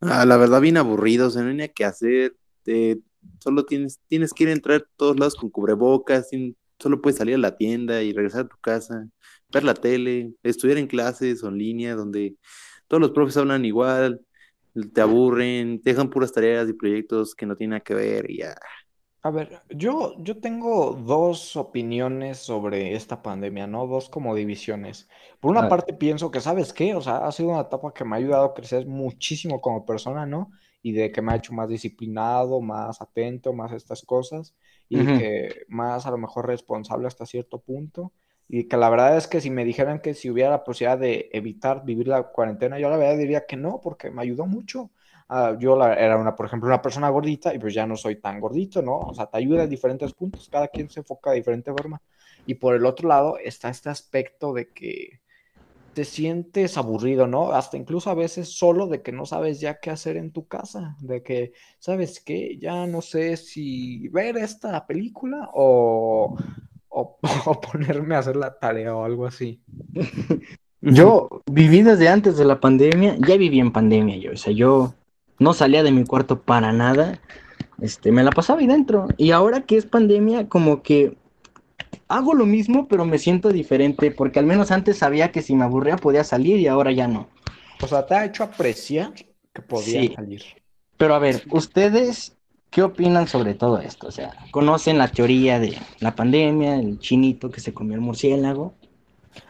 Ah, 0.00 0.24
la 0.24 0.36
verdad, 0.36 0.60
bien 0.60 0.76
aburrido, 0.76 1.28
o 1.28 1.30
sea, 1.30 1.42
no 1.42 1.52
nada 1.52 1.68
que 1.68 1.84
hacer. 1.84 2.36
te- 2.62 3.00
solo 3.40 3.64
tienes, 3.66 4.00
tienes 4.08 4.32
que 4.32 4.44
ir 4.44 4.48
a 4.50 4.52
entrar 4.52 4.80
a 4.82 4.84
todos 4.96 5.18
lados 5.18 5.36
con 5.36 5.50
cubrebocas, 5.50 6.28
solo 6.78 7.00
puedes 7.02 7.18
salir 7.18 7.34
a 7.34 7.38
la 7.38 7.56
tienda 7.56 8.02
y 8.02 8.12
regresar 8.12 8.42
a 8.42 8.48
tu 8.48 8.56
casa, 8.60 9.08
ver 9.52 9.64
la 9.64 9.74
tele, 9.74 10.34
estudiar 10.42 10.78
en 10.78 10.86
clases 10.86 11.42
o 11.42 11.48
en 11.48 11.58
línea, 11.58 11.94
donde 11.94 12.36
todos 12.88 13.00
los 13.00 13.10
profes 13.12 13.36
hablan 13.36 13.64
igual, 13.64 14.20
te 14.94 15.00
aburren, 15.02 15.82
te 15.82 15.90
dejan 15.90 16.10
puras 16.10 16.32
tareas 16.32 16.68
y 16.68 16.72
proyectos 16.74 17.34
que 17.34 17.46
no 17.46 17.56
tienen 17.56 17.72
nada 17.72 17.80
que 17.84 17.94
ver 17.94 18.30
y 18.30 18.38
ya. 18.38 18.54
A 19.22 19.30
ver, 19.30 19.60
yo, 19.68 20.14
yo 20.18 20.40
tengo 20.40 20.92
dos 20.94 21.54
opiniones 21.56 22.38
sobre 22.38 22.94
esta 22.94 23.20
pandemia, 23.22 23.66
¿no? 23.66 23.86
Dos 23.86 24.08
como 24.08 24.34
divisiones. 24.34 25.10
Por 25.40 25.50
una 25.50 25.68
parte 25.68 25.92
pienso 25.92 26.30
que, 26.30 26.40
¿sabes 26.40 26.72
qué? 26.72 26.94
O 26.94 27.02
sea, 27.02 27.26
ha 27.26 27.32
sido 27.32 27.50
una 27.50 27.60
etapa 27.60 27.92
que 27.92 28.02
me 28.06 28.16
ha 28.16 28.18
ayudado 28.18 28.44
a 28.46 28.54
crecer 28.54 28.86
muchísimo 28.86 29.60
como 29.60 29.84
persona, 29.84 30.24
¿no? 30.24 30.50
Y 30.80 30.92
de 30.92 31.12
que 31.12 31.20
me 31.20 31.32
ha 31.32 31.36
hecho 31.36 31.52
más 31.52 31.68
disciplinado, 31.68 32.62
más 32.62 33.02
atento, 33.02 33.52
más 33.52 33.72
estas 33.72 34.02
cosas, 34.02 34.54
y 34.88 35.12
Ujú. 35.12 35.12
que 35.12 35.64
más 35.68 36.06
a 36.06 36.10
lo 36.10 36.16
mejor 36.16 36.46
responsable 36.46 37.06
hasta 37.06 37.26
cierto 37.26 37.60
punto. 37.60 38.14
Y 38.48 38.68
que 38.68 38.78
la 38.78 38.88
verdad 38.88 39.18
es 39.18 39.26
que 39.28 39.42
si 39.42 39.50
me 39.50 39.66
dijeran 39.66 40.00
que 40.00 40.14
si 40.14 40.30
hubiera 40.30 40.48
la 40.50 40.64
posibilidad 40.64 40.98
de 40.98 41.28
evitar 41.34 41.84
vivir 41.84 42.08
la 42.08 42.22
cuarentena, 42.32 42.78
yo 42.78 42.88
la 42.88 42.96
verdad 42.96 43.18
diría 43.18 43.44
que 43.46 43.56
no, 43.58 43.80
porque 43.82 44.10
me 44.10 44.22
ayudó 44.22 44.46
mucho. 44.46 44.90
Ah, 45.32 45.56
yo 45.58 45.76
la- 45.76 45.94
era 45.94 46.16
una, 46.18 46.34
por 46.34 46.46
ejemplo, 46.46 46.66
una 46.68 46.82
persona 46.82 47.08
gordita 47.08 47.54
y 47.54 47.58
pues 47.60 47.72
ya 47.74 47.86
no 47.86 47.96
soy 47.96 48.16
tan 48.20 48.40
gordito, 48.40 48.82
¿no? 48.82 48.98
O 48.98 49.14
sea, 49.14 49.26
te 49.26 49.38
ayuda 49.38 49.62
en 49.64 49.70
diferentes 49.70 50.12
puntos, 50.12 50.48
cada 50.50 50.66
quien 50.68 50.90
se 50.90 51.00
enfoca 51.00 51.30
de 51.30 51.36
diferente 51.36 51.70
forma. 51.72 52.02
Y 52.46 52.54
por 52.54 52.74
el 52.74 52.84
otro 52.84 53.08
lado 53.08 53.38
está 53.38 53.68
este 53.70 53.90
aspecto 53.90 54.52
de 54.52 54.72
que 54.72 55.20
te 55.94 56.04
sientes 56.04 56.76
aburrido, 56.78 57.26
¿no? 57.26 57.52
Hasta 57.52 57.76
incluso 57.76 58.10
a 58.10 58.14
veces 58.14 58.56
solo 58.56 58.86
de 58.88 59.02
que 59.02 59.12
no 59.12 59.26
sabes 59.26 59.60
ya 59.60 59.80
qué 59.80 59.90
hacer 59.90 60.16
en 60.16 60.32
tu 60.32 60.46
casa, 60.48 60.96
de 61.00 61.22
que, 61.22 61.52
¿sabes 61.80 62.20
qué? 62.20 62.58
Ya 62.60 62.86
no 62.86 63.00
sé 63.02 63.36
si 63.36 64.08
ver 64.08 64.36
esta 64.38 64.86
película 64.86 65.50
o, 65.54 66.36
o, 66.88 67.18
o 67.46 67.60
ponerme 67.60 68.14
a 68.16 68.18
hacer 68.20 68.36
la 68.36 68.58
tarea 68.58 68.94
o 68.96 69.04
algo 69.04 69.26
así. 69.26 69.60
Yo 70.82 71.28
viví 71.50 71.82
desde 71.82 72.08
antes 72.08 72.38
de 72.38 72.44
la 72.46 72.58
pandemia, 72.60 73.16
ya 73.18 73.36
viví 73.36 73.60
en 73.60 73.70
pandemia 73.70 74.16
yo, 74.16 74.32
o 74.32 74.36
sea, 74.36 74.52
yo 74.52 74.94
no 75.40 75.54
salía 75.54 75.84
de 75.84 75.92
mi 75.92 76.06
cuarto 76.06 76.42
para 76.44 76.72
nada, 76.72 77.20
este, 77.80 78.12
me 78.12 78.24
la 78.24 78.34
pasaba 78.34 78.60
ahí 78.60 78.68
dentro. 78.68 79.14
Y 79.18 79.32
ahora 79.32 79.62
que 79.62 79.76
es 79.78 79.86
pandemia, 79.86 80.48
como 80.48 80.82
que 80.82 81.18
hago 82.08 82.34
lo 82.34 82.46
mismo, 82.46 82.88
pero 82.88 83.04
me 83.06 83.18
siento 83.18 83.52
diferente, 83.52 84.10
porque 84.10 84.38
al 84.38 84.46
menos 84.46 84.70
antes 84.70 84.98
sabía 84.98 85.32
que 85.32 85.42
si 85.42 85.54
me 85.54 85.64
aburría 85.64 86.00
podía 86.00 86.24
salir 86.24 86.58
y 86.60 86.66
ahora 86.68 86.92
ya 86.92 87.08
no. 87.08 87.30
O 87.80 87.86
sea, 87.88 88.06
te 88.06 88.14
ha 88.14 88.24
hecho 88.24 88.44
apreciar 88.44 89.14
que 89.52 89.62
podía 89.62 90.04
Sí. 90.04 90.14
salir. 90.14 90.42
Pero 90.98 91.14
a 91.14 91.18
ver, 91.18 91.46
¿ustedes 91.50 92.38
qué 92.70 92.82
opinan 92.82 93.28
sobre 93.28 93.54
todo 93.54 93.80
esto? 93.80 94.08
O 94.08 94.10
sea, 94.12 94.36
¿conocen 94.50 94.98
la 94.98 95.12
teoría 95.14 95.58
de 95.60 95.78
la 96.00 96.14
pandemia, 96.16 96.76
el 96.76 96.98
chinito 97.00 97.50
que 97.50 97.60
se 97.60 97.74
comió 97.74 97.94
el 97.96 98.00
murciélago? 98.02 98.76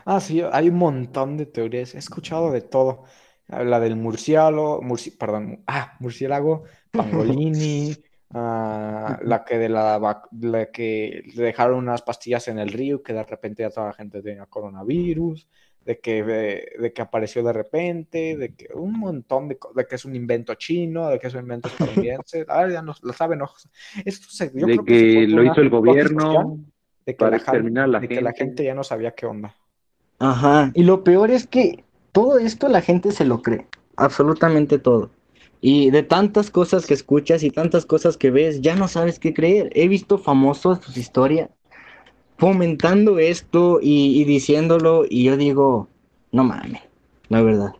Ah, 0.04 0.20
sí, 0.20 0.40
hay 0.52 0.68
un 0.68 0.76
montón 0.78 1.36
de 1.36 1.46
teorías. 1.46 1.94
He 1.94 1.98
escuchado 1.98 2.50
de 2.50 2.60
todo. 2.60 3.04
La 3.50 3.80
del 3.80 3.96
murciélago, 3.96 4.80
murci- 4.82 5.16
perdón, 5.16 5.62
ah, 5.66 5.96
murciélago, 6.00 6.64
pangolini, 6.92 7.94
ah, 8.30 9.18
la 9.22 9.44
que 9.44 9.58
de 9.58 9.68
la, 9.68 9.98
la 10.40 10.66
que 10.70 11.22
le 11.34 11.42
dejaron 11.42 11.78
unas 11.78 12.02
pastillas 12.02 12.48
en 12.48 12.58
el 12.58 12.68
río 12.70 13.02
que 13.02 13.12
de 13.12 13.24
repente 13.24 13.62
ya 13.62 13.70
toda 13.70 13.88
la 13.88 13.92
gente 13.92 14.22
tenía 14.22 14.46
coronavirus, 14.46 15.48
de 15.84 15.98
que, 15.98 16.22
de, 16.22 16.72
de 16.78 16.92
que 16.92 17.02
apareció 17.02 17.42
de 17.42 17.52
repente, 17.52 18.36
de 18.36 18.54
que 18.54 18.68
un 18.74 18.98
montón 19.00 19.48
de, 19.48 19.58
que 19.88 19.94
es 19.94 20.04
un 20.04 20.14
invento 20.14 20.54
chino, 20.54 21.08
de 21.08 21.18
que 21.18 21.28
es 21.28 21.34
un 21.34 21.40
invento 21.40 21.68
estadounidense. 21.68 22.44
Ah, 22.48 22.68
ya 22.68 22.82
no 22.82 22.94
lo 23.02 23.12
saben, 23.12 23.38
¿no? 23.38 23.50
Esto 24.04 24.28
se, 24.28 24.52
yo 24.54 24.66
de 24.66 24.76
creo 24.76 24.84
que 24.84 25.26
lo 25.26 25.42
hizo 25.42 25.60
el 25.60 25.70
gobierno 25.70 26.58
de 27.06 27.14
que 27.14 27.18
para 27.18 27.38
la 27.38 27.86
la 27.86 28.00
de 28.00 28.08
que 28.08 28.20
la 28.20 28.32
gente 28.32 28.62
ya 28.62 28.74
no 28.74 28.84
sabía 28.84 29.12
qué 29.12 29.26
onda. 29.26 29.56
Ajá, 30.18 30.70
y 30.74 30.84
lo 30.84 31.02
peor 31.02 31.30
es 31.30 31.46
que 31.46 31.82
todo 32.12 32.38
esto 32.38 32.68
la 32.68 32.82
gente 32.82 33.12
se 33.12 33.24
lo 33.24 33.42
cree, 33.42 33.66
absolutamente 33.96 34.78
todo. 34.78 35.10
Y 35.60 35.90
de 35.90 36.02
tantas 36.02 36.50
cosas 36.50 36.86
que 36.86 36.94
escuchas 36.94 37.42
y 37.42 37.50
tantas 37.50 37.84
cosas 37.84 38.16
que 38.16 38.30
ves, 38.30 38.62
ya 38.62 38.74
no 38.74 38.88
sabes 38.88 39.18
qué 39.18 39.34
creer. 39.34 39.70
He 39.74 39.88
visto 39.88 40.16
famosos 40.16 40.80
sus 40.80 40.96
historias 40.96 41.50
fomentando 42.40 43.18
esto 43.18 43.80
y, 43.82 44.24
diciéndolo, 44.24 45.04
y 45.06 45.24
yo 45.24 45.36
digo, 45.36 45.88
no 46.32 46.42
mames, 46.42 46.80
la 47.28 47.42
verdad. 47.42 47.72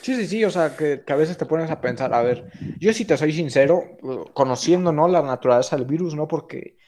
Sí, 0.00 0.14
sí, 0.14 0.26
sí, 0.26 0.44
o 0.44 0.50
sea, 0.50 0.74
que, 0.74 1.02
que, 1.06 1.12
a 1.12 1.16
veces 1.16 1.36
te 1.36 1.44
pones 1.44 1.70
a 1.70 1.82
pensar, 1.82 2.14
a 2.14 2.22
ver, 2.22 2.50
yo 2.80 2.94
si 2.94 3.04
te 3.04 3.18
soy 3.18 3.32
sincero, 3.32 3.84
conociendo, 4.32 4.90
¿no? 4.90 5.06
La 5.06 5.20
naturaleza 5.20 5.76
del 5.76 5.84
virus, 5.84 6.14
¿no? 6.14 6.26
Porque, 6.26 6.78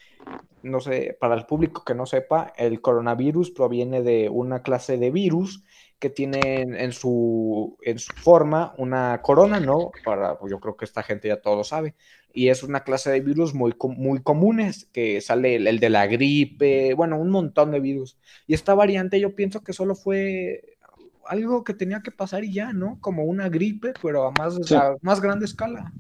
no 0.63 0.81
sé, 0.81 1.19
para 1.21 1.35
el 1.35 1.45
público 1.45 1.85
que 1.85 1.95
no 1.95 2.07
sepa, 2.07 2.55
el 2.57 2.81
coronavirus 2.81 3.51
proviene 3.51 4.03
de 4.03 4.31
una 4.31 4.63
clase 4.63 4.97
de 4.97 5.11
virus 5.11 5.65
que 5.99 6.11
tienen 6.11 6.75
en 6.75 6.93
su, 6.93 7.77
en 7.83 7.99
su 7.99 8.13
forma 8.15 8.75
una 8.79 9.21
corona, 9.23 9.59
¿no? 9.61 9.91
Para, 10.05 10.39
pues 10.39 10.51
yo 10.51 10.61
creo 10.61 10.77
que 10.77 10.85
esta 10.85 11.03
gente 11.03 11.29
ya 11.29 11.41
todo 11.41 11.57
lo 11.57 11.65
sabe. 11.65 11.95
Y 12.33 12.49
es 12.49 12.63
una 12.63 12.85
clase 12.85 13.11
de 13.11 13.21
virus 13.21 13.55
muy, 13.55 13.75
muy 13.97 14.23
comunes, 14.23 14.89
que 14.93 15.21
sale 15.21 15.57
el, 15.57 15.67
el 15.67 15.81
de 15.81 15.91
la 15.91 16.07
gripe, 16.07 16.95
bueno, 16.95 17.19
un 17.19 17.31
montón 17.31 17.73
de 17.73 17.81
virus. 17.81 18.19
Y 18.47 18.55
esta 18.55 18.75
variante 18.75 19.19
yo 19.19 19.35
pienso 19.35 19.63
que 19.63 19.73
solo 19.73 19.95
fue 19.95 20.79
algo 21.27 21.65
que 21.65 21.75
tenía 21.75 22.01
que 22.01 22.11
pasar 22.11 22.45
y 22.45 22.53
ya, 22.53 22.73
¿no? 22.73 22.99
Como 23.01 23.25
una 23.25 23.49
gripe, 23.49 23.93
pero 24.03 24.27
a 24.27 24.33
más, 24.33 24.57
sí. 24.65 24.75
a 24.75 24.95
más 25.03 25.21
grande 25.21 25.47
escala. 25.47 25.93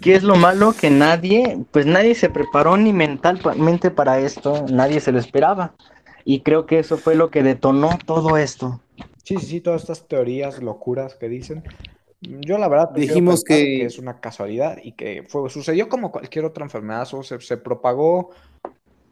¿Qué 0.00 0.14
es 0.14 0.22
lo 0.22 0.36
malo? 0.36 0.72
Que 0.72 0.90
nadie, 0.90 1.58
pues 1.70 1.86
nadie 1.86 2.14
se 2.14 2.30
preparó 2.30 2.76
ni 2.76 2.92
mentalmente 2.92 3.90
para 3.90 4.18
esto, 4.18 4.64
nadie 4.70 5.00
se 5.00 5.12
lo 5.12 5.18
esperaba. 5.18 5.74
Y 6.24 6.40
creo 6.40 6.66
que 6.66 6.78
eso 6.78 6.96
fue 6.96 7.14
lo 7.14 7.30
que 7.30 7.42
detonó 7.42 7.98
todo 8.06 8.36
esto. 8.36 8.80
Sí, 9.24 9.36
sí, 9.38 9.46
sí, 9.46 9.60
todas 9.60 9.82
estas 9.82 10.06
teorías, 10.06 10.62
locuras 10.62 11.14
que 11.14 11.28
dicen. 11.28 11.62
Yo 12.20 12.58
la 12.58 12.68
verdad 12.68 12.90
dijimos 12.90 13.42
que... 13.44 13.54
que... 13.54 13.84
es 13.84 13.98
una 13.98 14.20
casualidad 14.20 14.78
y 14.82 14.92
que 14.92 15.24
fue, 15.28 15.48
sucedió 15.48 15.88
como 15.88 16.12
cualquier 16.12 16.44
otra 16.44 16.64
enfermedad, 16.64 17.06
se, 17.06 17.40
se 17.40 17.56
propagó 17.56 18.30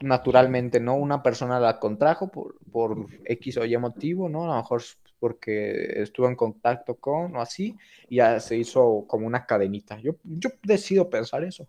naturalmente, 0.01 0.81
¿no? 0.81 0.97
Una 0.97 1.23
persona 1.23 1.59
la 1.59 1.79
contrajo 1.79 2.29
por, 2.29 2.57
por 2.71 3.07
X 3.25 3.57
o 3.57 3.65
Y 3.65 3.77
motivo, 3.79 4.29
¿no? 4.29 4.45
A 4.45 4.49
lo 4.49 4.57
mejor 4.57 4.83
porque 5.19 6.01
estuvo 6.03 6.29
en 6.29 6.37
contacto 6.37 6.95
con 6.95 7.35
o 7.37 7.41
así, 7.41 7.77
y 8.09 8.17
ya 8.17 8.39
se 8.41 8.57
hizo 8.57 9.05
como 9.09 9.27
una 9.27 9.47
cadenita. 9.47 9.99
Yo, 9.99 10.13
yo 10.23 10.51
decido 10.63 11.11
pensar 11.11 11.43
eso. 11.45 11.67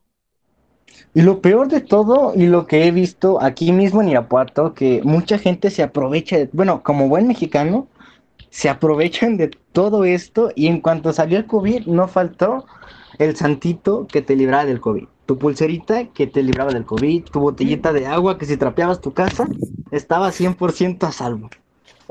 Y 1.13 1.21
lo 1.21 1.41
peor 1.41 1.67
de 1.67 1.81
todo, 1.81 2.33
y 2.35 2.45
lo 2.47 2.67
que 2.67 2.85
he 2.85 2.91
visto 2.91 3.41
aquí 3.41 3.71
mismo 3.71 4.01
en 4.01 4.09
Irapuato, 4.09 4.73
que 4.73 5.01
mucha 5.03 5.37
gente 5.37 5.71
se 5.71 5.83
aprovecha, 5.83 6.37
de, 6.37 6.49
bueno, 6.53 6.83
como 6.83 7.07
buen 7.07 7.27
mexicano, 7.27 7.87
se 8.49 8.69
aprovechan 8.69 9.37
de 9.37 9.49
todo 9.71 10.03
esto, 10.03 10.51
y 10.55 10.67
en 10.67 10.81
cuanto 10.81 11.13
salió 11.13 11.37
el 11.37 11.45
COVID, 11.45 11.87
no 11.87 12.07
faltó 12.07 12.65
el 13.17 13.35
santito 13.35 14.07
que 14.07 14.21
te 14.21 14.35
librara 14.35 14.65
del 14.65 14.79
COVID. 14.79 15.05
Tu 15.25 15.37
pulserita 15.37 16.05
que 16.05 16.25
te 16.25 16.41
libraba 16.41 16.71
del 16.71 16.85
COVID, 16.85 17.25
tu 17.25 17.39
botellita 17.39 17.93
de 17.93 18.07
agua 18.07 18.37
que 18.37 18.45
si 18.45 18.57
trapeabas 18.57 19.01
tu 19.01 19.13
casa, 19.13 19.47
estaba 19.91 20.29
100% 20.29 21.07
a 21.07 21.11
salvo. 21.11 21.49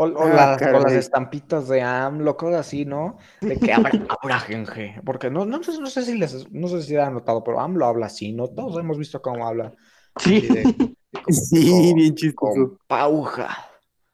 O, 0.01 0.05
o, 0.05 0.23
ah, 0.23 0.57
las, 0.61 0.63
o, 0.63 0.79
las, 0.79 0.93
estampitas 0.93 1.67
de 1.67 1.83
AMLO, 1.83 2.37
cosas 2.37 2.61
así, 2.61 2.85
¿no? 2.85 3.19
De 3.41 3.59
que 3.59 3.73
abra 3.73 4.39
gente. 4.47 4.95
Porque 5.05 5.29
no, 5.29 5.45
no, 5.45 5.59
no, 5.59 5.87
sé 5.89 6.03
si 6.05 6.17
les, 6.17 6.49
no 6.53 6.69
sé 6.69 6.83
si 6.83 6.95
han 6.95 7.15
notado, 7.15 7.43
pero 7.43 7.59
AMLO 7.59 7.85
habla 7.85 8.07
así, 8.07 8.33
¿no? 8.33 8.47
Todos 8.47 8.79
hemos 8.79 8.97
visto 8.97 9.21
cómo 9.21 9.45
habla. 9.45 9.75
Sí, 10.21 10.43
de, 10.43 10.63
de, 11.13 11.23
con, 11.25 11.35
sí 11.35 11.93
bien 11.95 12.15
chistoso. 12.15 12.53
Con 12.55 12.79
pauja. 12.87 13.49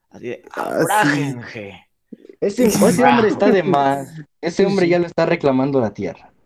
Así 0.09 0.29
de, 0.29 0.43
ah, 0.57 1.05
gente. 1.05 1.87
Ese, 2.41 2.65
ese 2.65 3.05
hombre 3.05 3.29
está 3.29 3.51
de 3.51 3.63
más. 3.63 4.09
Ese 4.41 4.65
hombre 4.65 4.89
ya 4.89 4.99
lo 4.99 5.05
está 5.05 5.27
reclamando 5.27 5.83
la 5.83 5.93
tierra. 5.93 6.33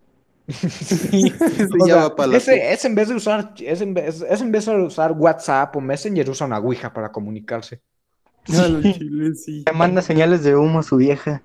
Sí. 0.48 1.32
o 1.78 1.86
sea, 1.86 2.14
ese, 2.32 2.72
es 2.72 2.84
en 2.86 2.94
vez 2.94 3.08
de 3.08 3.14
usar 3.14 3.52
es 3.60 3.82
en 3.82 3.92
vez, 3.92 4.22
es 4.22 4.40
en 4.40 4.50
vez 4.50 4.64
de 4.64 4.80
usar 4.80 5.12
WhatsApp 5.12 5.76
o 5.76 5.80
Messenger 5.80 6.30
usa 6.30 6.46
una 6.46 6.58
Ouija 6.58 6.92
para 6.92 7.12
comunicarse. 7.12 7.82
No, 8.48 8.82
chile, 8.82 9.34
sí. 9.34 9.64
Le 9.66 9.72
manda 9.72 10.02
señales 10.02 10.42
de 10.42 10.56
humo 10.56 10.78
a 10.80 10.82
su 10.82 10.96
vieja. 10.96 11.42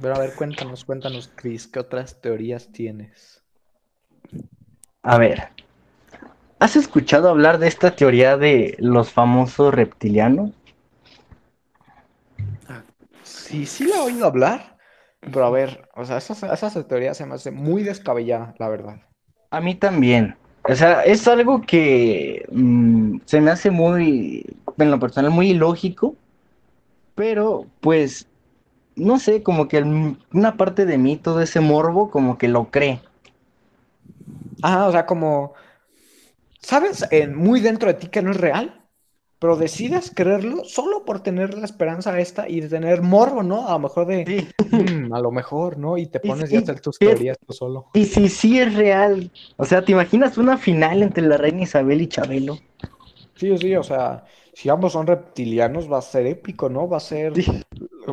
Pero 0.00 0.14
a 0.14 0.18
ver, 0.18 0.34
cuéntanos, 0.34 0.84
cuéntanos, 0.84 1.30
Chris, 1.34 1.66
¿qué 1.66 1.80
otras 1.80 2.20
teorías 2.20 2.70
tienes? 2.72 3.42
A 5.02 5.18
ver, 5.18 5.48
¿has 6.58 6.76
escuchado 6.76 7.28
hablar 7.28 7.58
de 7.58 7.68
esta 7.68 7.96
teoría 7.96 8.36
de 8.36 8.76
los 8.78 9.10
famosos 9.10 9.74
reptilianos? 9.74 10.52
Sí, 13.22 13.66
sí 13.66 13.86
la 13.86 13.96
he 13.96 14.00
oído 14.00 14.26
hablar, 14.26 14.78
pero 15.20 15.46
a 15.46 15.50
ver, 15.50 15.88
o 15.94 16.04
sea, 16.04 16.18
esas, 16.18 16.42
esas 16.42 16.86
teorías 16.86 17.16
se 17.16 17.26
me 17.26 17.34
hace 17.34 17.50
muy 17.50 17.82
descabellada, 17.82 18.54
la 18.58 18.68
verdad. 18.68 19.00
A 19.50 19.60
mí 19.60 19.74
también. 19.74 20.36
O 20.68 20.74
sea, 20.74 21.02
es 21.02 21.26
algo 21.26 21.62
que 21.62 22.44
mmm, 22.52 23.18
se 23.24 23.40
me 23.40 23.50
hace 23.50 23.70
muy, 23.70 24.44
en 24.76 24.90
lo 24.90 25.00
personal, 25.00 25.30
muy 25.30 25.50
ilógico, 25.50 26.14
pero 27.14 27.66
pues, 27.80 28.28
no 28.96 29.18
sé, 29.18 29.42
como 29.42 29.66
que 29.68 29.82
una 30.32 30.56
parte 30.56 30.84
de 30.84 30.98
mí, 30.98 31.16
todo 31.16 31.40
ese 31.40 31.60
morbo, 31.60 32.10
como 32.10 32.36
que 32.36 32.48
lo 32.48 32.70
cree. 32.70 33.00
Ah, 34.62 34.86
o 34.88 34.92
sea, 34.92 35.06
como, 35.06 35.54
¿sabes? 36.60 37.06
Eh, 37.10 37.28
muy 37.28 37.60
dentro 37.60 37.88
de 37.88 37.94
ti 37.94 38.08
que 38.08 38.22
no 38.22 38.30
es 38.32 38.36
real, 38.36 38.77
pero 39.38 39.56
decides 39.56 40.12
creerlo 40.14 40.64
solo 40.64 41.04
por 41.04 41.20
tener 41.20 41.54
la 41.56 41.64
esperanza 41.64 42.18
esta 42.18 42.48
y 42.48 42.60
de 42.60 42.68
tener 42.68 43.02
morbo, 43.02 43.42
¿no? 43.42 43.68
A 43.68 43.72
lo 43.72 43.78
mejor 43.80 44.06
de, 44.06 44.24
Sí. 44.26 44.48
"Mm, 44.70 45.12
a 45.14 45.20
lo 45.20 45.30
mejor, 45.30 45.78
¿no? 45.78 45.96
Y 45.96 46.06
te 46.06 46.20
pones 46.20 46.48
sí, 46.48 46.54
ya 46.54 46.58
a 46.58 46.62
hacer 46.62 46.80
tus 46.80 46.96
sí. 46.96 47.04
teorías 47.06 47.38
tú 47.46 47.52
solo. 47.52 47.86
Y 47.94 48.04
si 48.06 48.28
sí 48.28 48.58
es 48.58 48.74
real, 48.74 49.30
o 49.56 49.64
sea, 49.64 49.82
¿te 49.84 49.92
imaginas 49.92 50.38
una 50.38 50.58
final 50.58 51.02
entre 51.02 51.22
la 51.26 51.36
reina 51.36 51.62
Isabel 51.62 52.02
y 52.02 52.08
Chabelo? 52.08 52.58
Sí, 53.34 53.56
sí, 53.56 53.74
o 53.76 53.82
sea, 53.82 54.24
si 54.52 54.68
ambos 54.68 54.92
son 54.92 55.06
reptilianos 55.06 55.90
va 55.90 55.98
a 55.98 56.02
ser 56.02 56.26
épico, 56.26 56.68
¿no? 56.68 56.88
Va 56.88 56.96
a 56.96 57.00
ser, 57.00 57.32
Sí. 57.34 57.44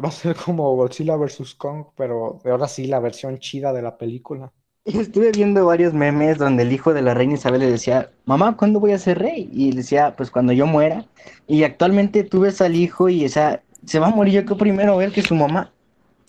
va 0.03 0.09
a 0.09 0.11
ser 0.11 0.35
como 0.35 0.75
Godzilla 0.75 1.15
vs. 1.15 1.55
Kong, 1.55 1.87
pero 1.95 2.39
ahora 2.45 2.67
sí 2.67 2.85
la 2.87 2.99
versión 2.99 3.39
chida 3.39 3.73
de 3.73 3.81
la 3.81 3.97
película. 3.97 4.51
Y 4.85 4.97
estuve 4.99 5.31
viendo 5.31 5.65
varios 5.65 5.93
memes 5.93 6.37
donde 6.37 6.63
el 6.63 6.71
hijo 6.71 6.93
de 6.93 7.01
la 7.01 7.13
reina 7.13 7.33
Isabel 7.33 7.61
le 7.61 7.71
decía, 7.71 8.11
mamá, 8.25 8.55
¿cuándo 8.55 8.79
voy 8.79 8.91
a 8.91 8.99
ser 8.99 9.19
rey? 9.19 9.49
Y 9.51 9.71
le 9.71 9.77
decía, 9.77 10.15
pues 10.15 10.29
cuando 10.31 10.53
yo 10.53 10.67
muera. 10.67 11.05
Y 11.47 11.63
actualmente 11.63 12.23
tú 12.23 12.41
ves 12.41 12.61
al 12.61 12.75
hijo 12.75 13.09
y, 13.09 13.25
o 13.25 13.29
sea, 13.29 13.63
se 13.85 13.99
va 13.99 14.07
a 14.07 14.11
morir 14.11 14.33
yo 14.35 14.45
creo 14.45 14.57
primero 14.57 15.01
él 15.01 15.11
que 15.11 15.21
su 15.21 15.35
mamá. 15.35 15.71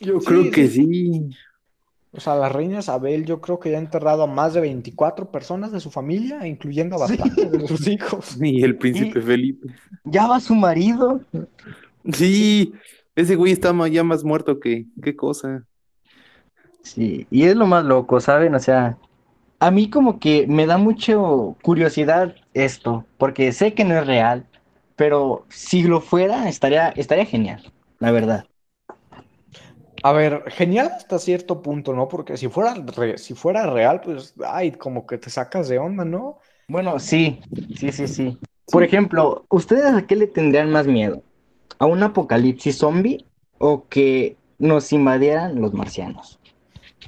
Yo 0.01 0.21
Sí, 0.21 0.27
creo 0.27 0.51
que 0.51 0.69
sí. 0.69 0.85
sí. 0.87 1.31
O 2.13 2.21
sea, 2.21 2.35
la 2.35 2.49
reina 2.49 2.79
Isabel 2.79 3.27
yo 3.27 3.43
creo 3.43 3.61
que 3.61 3.71
ya 3.71 3.77
ha 3.77 3.81
enterrado 3.81 4.23
a 4.23 4.27
más 4.27 4.55
de 4.55 4.63
24 4.63 5.31
personas 5.31 5.71
de 5.71 5.81
su 5.81 5.91
familia, 5.91 6.47
incluyendo 6.47 6.97
a 6.97 7.09
Sí. 7.09 7.17
bastantes 7.19 7.53
de 7.53 7.69
sus 7.69 7.87
hijos. 7.89 8.39
Y 8.41 8.63
el 8.63 8.77
príncipe 8.77 9.21
Felipe. 9.21 9.69
Ya 10.05 10.27
va 10.27 10.41
su 10.41 10.55
marido. 10.55 11.21
Sí, 12.13 12.73
ese 13.15 13.37
güey 13.37 13.53
está 13.53 13.75
ya 13.89 14.03
más 14.03 14.25
muerto 14.25 14.61
que 14.61 14.87
qué 15.03 15.15
cosa. 15.15 15.67
Sí, 16.95 17.27
y 17.31 17.45
es 17.45 17.57
lo 17.57 17.67
más 17.67 17.85
loco, 17.85 18.21
¿saben? 18.21 18.55
O 18.55 18.59
sea, 18.61 18.99
a 19.61 19.71
mí 19.71 19.91
como 19.91 20.19
que 20.21 20.47
me 20.49 20.67
da 20.67 20.79
mucho 20.79 21.57
curiosidad 21.63 22.37
esto, 22.55 23.07
porque 23.19 23.53
sé 23.53 23.75
que 23.75 23.85
no 23.85 23.99
es 23.99 24.07
real, 24.07 24.47
pero 24.97 25.47
si 25.51 25.83
lo 25.85 26.01
fuera, 26.01 26.49
estaría, 26.49 26.91
estaría 26.91 27.27
genial, 27.27 27.73
la 28.01 28.13
verdad. 28.13 28.47
A 30.03 30.13
ver, 30.13 30.45
genial 30.53 30.89
hasta 30.95 31.19
cierto 31.19 31.63
punto, 31.63 31.93
¿no? 31.93 32.07
Porque 32.09 32.37
si 32.37 32.49
fuera, 32.49 32.75
re- 32.75 33.19
si 33.19 33.35
fuera 33.35 33.67
real, 33.67 34.01
pues, 34.03 34.35
ay, 34.47 34.73
como 34.73 35.07
que 35.07 35.19
te 35.19 35.31
sacas 35.31 35.69
de 35.69 35.79
onda, 35.79 36.05
¿no? 36.05 36.39
Bueno, 36.69 36.99
sí, 36.99 37.41
sí, 37.75 37.93
sí, 37.93 38.07
sí. 38.09 38.39
Por 38.71 38.83
ejemplo, 38.83 39.47
¿ustedes 39.51 39.95
a 39.95 40.07
qué 40.07 40.17
le 40.17 40.27
tendrían 40.27 40.71
más 40.71 40.87
miedo? 40.87 41.23
¿A 41.79 41.87
un 41.87 42.03
apocalipsis 42.03 42.79
zombie 42.79 43.27
o 43.59 43.89
que 43.89 44.37
nos 44.59 44.93
invadieran 44.93 45.61
los 45.61 45.73
marcianos? 45.75 46.41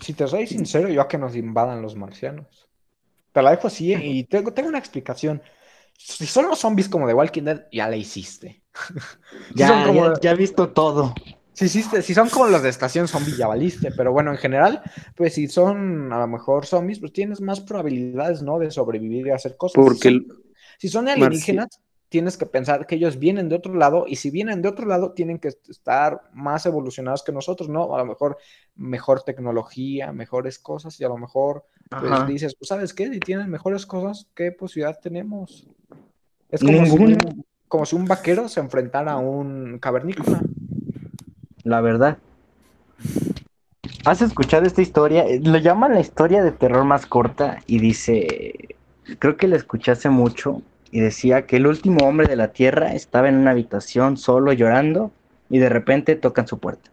Si 0.00 0.12
te 0.14 0.26
soy 0.26 0.46
sincero, 0.46 0.88
yo 0.88 1.00
a 1.02 1.08
que 1.08 1.18
nos 1.18 1.34
invadan 1.36 1.82
los 1.82 1.96
marcianos. 1.96 2.68
Te 3.32 3.42
la 3.42 3.50
dejo 3.50 3.66
así 3.68 3.92
¿eh? 3.92 4.00
y 4.04 4.24
tengo, 4.24 4.52
tengo 4.52 4.68
una 4.68 4.78
explicación. 4.78 5.42
Si 5.96 6.26
son 6.26 6.46
los 6.46 6.58
zombies 6.60 6.88
como 6.88 7.06
de 7.06 7.14
Walking 7.14 7.42
Dead, 7.42 7.64
ya 7.72 7.88
la 7.88 7.96
hiciste. 7.96 8.62
Si 9.48 9.54
Ya, 9.54 9.84
como- 9.86 10.14
ya, 10.14 10.20
ya 10.20 10.30
he 10.32 10.36
visto 10.36 10.70
todo. 10.70 11.14
Si, 11.52 11.64
hiciste- 11.66 12.02
si 12.02 12.14
son 12.14 12.28
como 12.28 12.46
los 12.46 12.62
de 12.62 12.68
estación 12.68 13.08
zombie, 13.08 13.34
ya 13.36 13.48
valiste. 13.48 13.90
Pero 13.90 14.12
bueno, 14.12 14.30
en 14.30 14.38
general, 14.38 14.80
pues 15.16 15.34
si 15.34 15.48
son 15.48 16.12
a 16.12 16.18
lo 16.20 16.28
mejor 16.28 16.66
zombies, 16.66 17.00
pues 17.00 17.12
tienes 17.12 17.40
más 17.40 17.60
probabilidades, 17.60 18.42
¿no? 18.42 18.58
De 18.60 18.70
sobrevivir 18.70 19.26
y 19.26 19.30
hacer 19.30 19.56
cosas. 19.56 19.74
Porque 19.74 20.10
Si 20.10 20.14
son, 20.14 20.14
el- 20.14 20.42
si 20.78 20.88
son 20.88 21.08
alienígenas, 21.08 21.80
tienes 22.08 22.36
que 22.36 22.46
pensar 22.46 22.86
que 22.86 22.94
ellos 22.94 23.18
vienen 23.18 23.48
de 23.48 23.56
otro 23.56 23.74
lado 23.74 24.04
y 24.06 24.16
si 24.16 24.30
vienen 24.30 24.62
de 24.62 24.68
otro 24.68 24.86
lado, 24.86 25.12
tienen 25.12 25.38
que 25.38 25.48
estar 25.68 26.22
más 26.32 26.66
evolucionados 26.66 27.22
que 27.22 27.32
nosotros, 27.32 27.68
¿no? 27.68 27.94
A 27.94 27.98
lo 27.98 28.06
mejor 28.06 28.38
mejor 28.76 29.22
tecnología, 29.22 30.12
mejores 30.12 30.58
cosas 30.58 30.98
y 31.00 31.04
a 31.04 31.08
lo 31.08 31.18
mejor, 31.18 31.64
pues 31.90 32.26
dices, 32.26 32.54
pues 32.56 32.68
¿sabes 32.68 32.94
qué? 32.94 33.10
Si 33.10 33.20
tienen 33.20 33.50
mejores 33.50 33.86
cosas, 33.86 34.28
¿qué 34.34 34.52
posibilidad 34.52 34.98
tenemos? 35.00 35.68
Es 36.48 36.62
como 36.62 36.86
si 36.86 36.96
un, 36.96 37.44
como 37.68 37.84
si 37.86 37.96
un 37.96 38.06
vaquero 38.06 38.48
se 38.48 38.60
enfrentara 38.60 39.12
a 39.12 39.18
un 39.18 39.78
cavernícola. 39.78 40.40
la 41.64 41.80
verdad. 41.80 42.18
¿Has 44.04 44.22
escuchado 44.22 44.64
esta 44.66 44.80
historia? 44.82 45.26
Eh, 45.26 45.40
Lo 45.42 45.58
llaman 45.58 45.92
la 45.94 46.00
historia 46.00 46.42
de 46.42 46.52
terror 46.52 46.84
más 46.84 47.06
corta 47.06 47.58
y 47.66 47.78
dice, 47.78 48.76
creo 49.18 49.36
que 49.36 49.48
la 49.48 49.56
escuché 49.56 49.92
hace 49.92 50.08
mucho 50.08 50.62
y 50.90 51.00
decía 51.00 51.46
que 51.46 51.56
el 51.56 51.66
último 51.66 52.06
hombre 52.08 52.26
de 52.26 52.36
la 52.36 52.52
Tierra 52.52 52.94
estaba 52.94 53.28
en 53.28 53.36
una 53.36 53.52
habitación 53.52 54.16
solo 54.16 54.52
llorando 54.52 55.10
y 55.50 55.58
de 55.58 55.68
repente 55.68 56.16
tocan 56.16 56.46
su 56.48 56.58
puerta. 56.58 56.90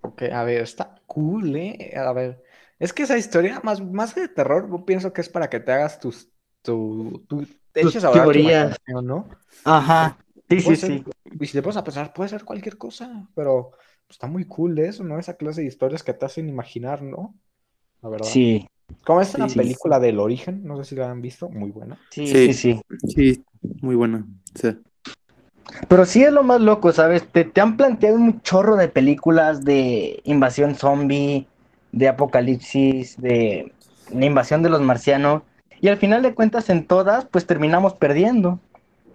Ok, 0.00 0.22
a 0.32 0.42
ver, 0.44 0.62
está 0.62 1.00
cool, 1.06 1.54
¿eh? 1.56 1.92
A 1.96 2.12
ver, 2.12 2.42
es 2.78 2.92
que 2.92 3.04
esa 3.04 3.16
historia, 3.18 3.60
más, 3.62 3.80
más 3.80 4.14
que 4.14 4.22
de 4.22 4.28
terror, 4.28 4.68
yo 4.70 4.84
pienso 4.84 5.12
que 5.12 5.20
es 5.20 5.28
para 5.28 5.48
que 5.48 5.60
te 5.60 5.72
hagas 5.72 6.00
tus, 6.00 6.32
tu, 6.62 7.24
tu, 7.28 7.46
te 7.72 7.82
Tus 7.82 7.82
eches 7.82 8.02
a 8.04 8.30
tu 8.30 8.38
teorías. 8.38 8.38
imaginación, 8.38 9.06
¿no? 9.06 9.28
Ajá, 9.64 10.18
sí, 10.48 10.60
sí, 10.60 10.76
ser- 10.76 11.02
sí. 11.02 11.04
Y 11.40 11.46
si 11.46 11.52
te 11.54 11.62
pones 11.62 11.76
a 11.76 11.84
pensar, 11.84 12.12
puede 12.12 12.30
ser 12.30 12.44
cualquier 12.44 12.78
cosa, 12.78 13.28
pero 13.34 13.72
está 14.08 14.26
muy 14.26 14.46
cool 14.46 14.78
eso, 14.78 15.04
¿no? 15.04 15.18
Esa 15.18 15.36
clase 15.36 15.62
de 15.62 15.68
historias 15.68 16.02
que 16.02 16.14
te 16.14 16.26
hacen 16.26 16.48
imaginar, 16.48 17.02
¿no? 17.02 17.38
La 18.02 18.08
verdad. 18.10 18.40
Sí, 18.40 18.66
Como 19.04 19.20
Sí, 19.24 19.32
sí. 19.48 19.58
película 19.58 19.98
del 19.98 20.20
origen, 20.20 20.62
no 20.64 20.76
sé 20.76 20.84
si 20.84 20.94
la 20.94 21.10
han 21.10 21.22
visto, 21.22 21.48
muy 21.48 21.70
buena. 21.70 21.98
sí, 22.10 22.26
Sí. 22.26 22.52
sí, 22.52 22.54
sí. 22.54 22.80
Sí, 23.08 23.44
muy 23.80 23.94
buena. 23.96 24.24
Sí. 24.54 24.76
Pero 25.88 26.04
sí 26.04 26.22
es 26.22 26.32
lo 26.32 26.42
más 26.42 26.60
loco, 26.60 26.92
¿sabes? 26.92 27.26
Te, 27.26 27.44
te 27.44 27.60
han 27.60 27.76
planteado 27.76 28.16
un 28.16 28.40
chorro 28.42 28.76
de 28.76 28.88
películas 28.88 29.64
de 29.64 30.20
invasión 30.24 30.74
zombie, 30.74 31.46
de 31.92 32.08
apocalipsis, 32.08 33.20
de 33.20 33.72
la 34.12 34.26
invasión 34.26 34.62
de 34.62 34.70
los 34.70 34.80
marcianos. 34.82 35.42
Y 35.80 35.88
al 35.88 35.96
final 35.96 36.22
de 36.22 36.34
cuentas, 36.34 36.70
en 36.70 36.86
todas, 36.86 37.24
pues 37.24 37.46
terminamos 37.46 37.94
perdiendo. 37.94 38.60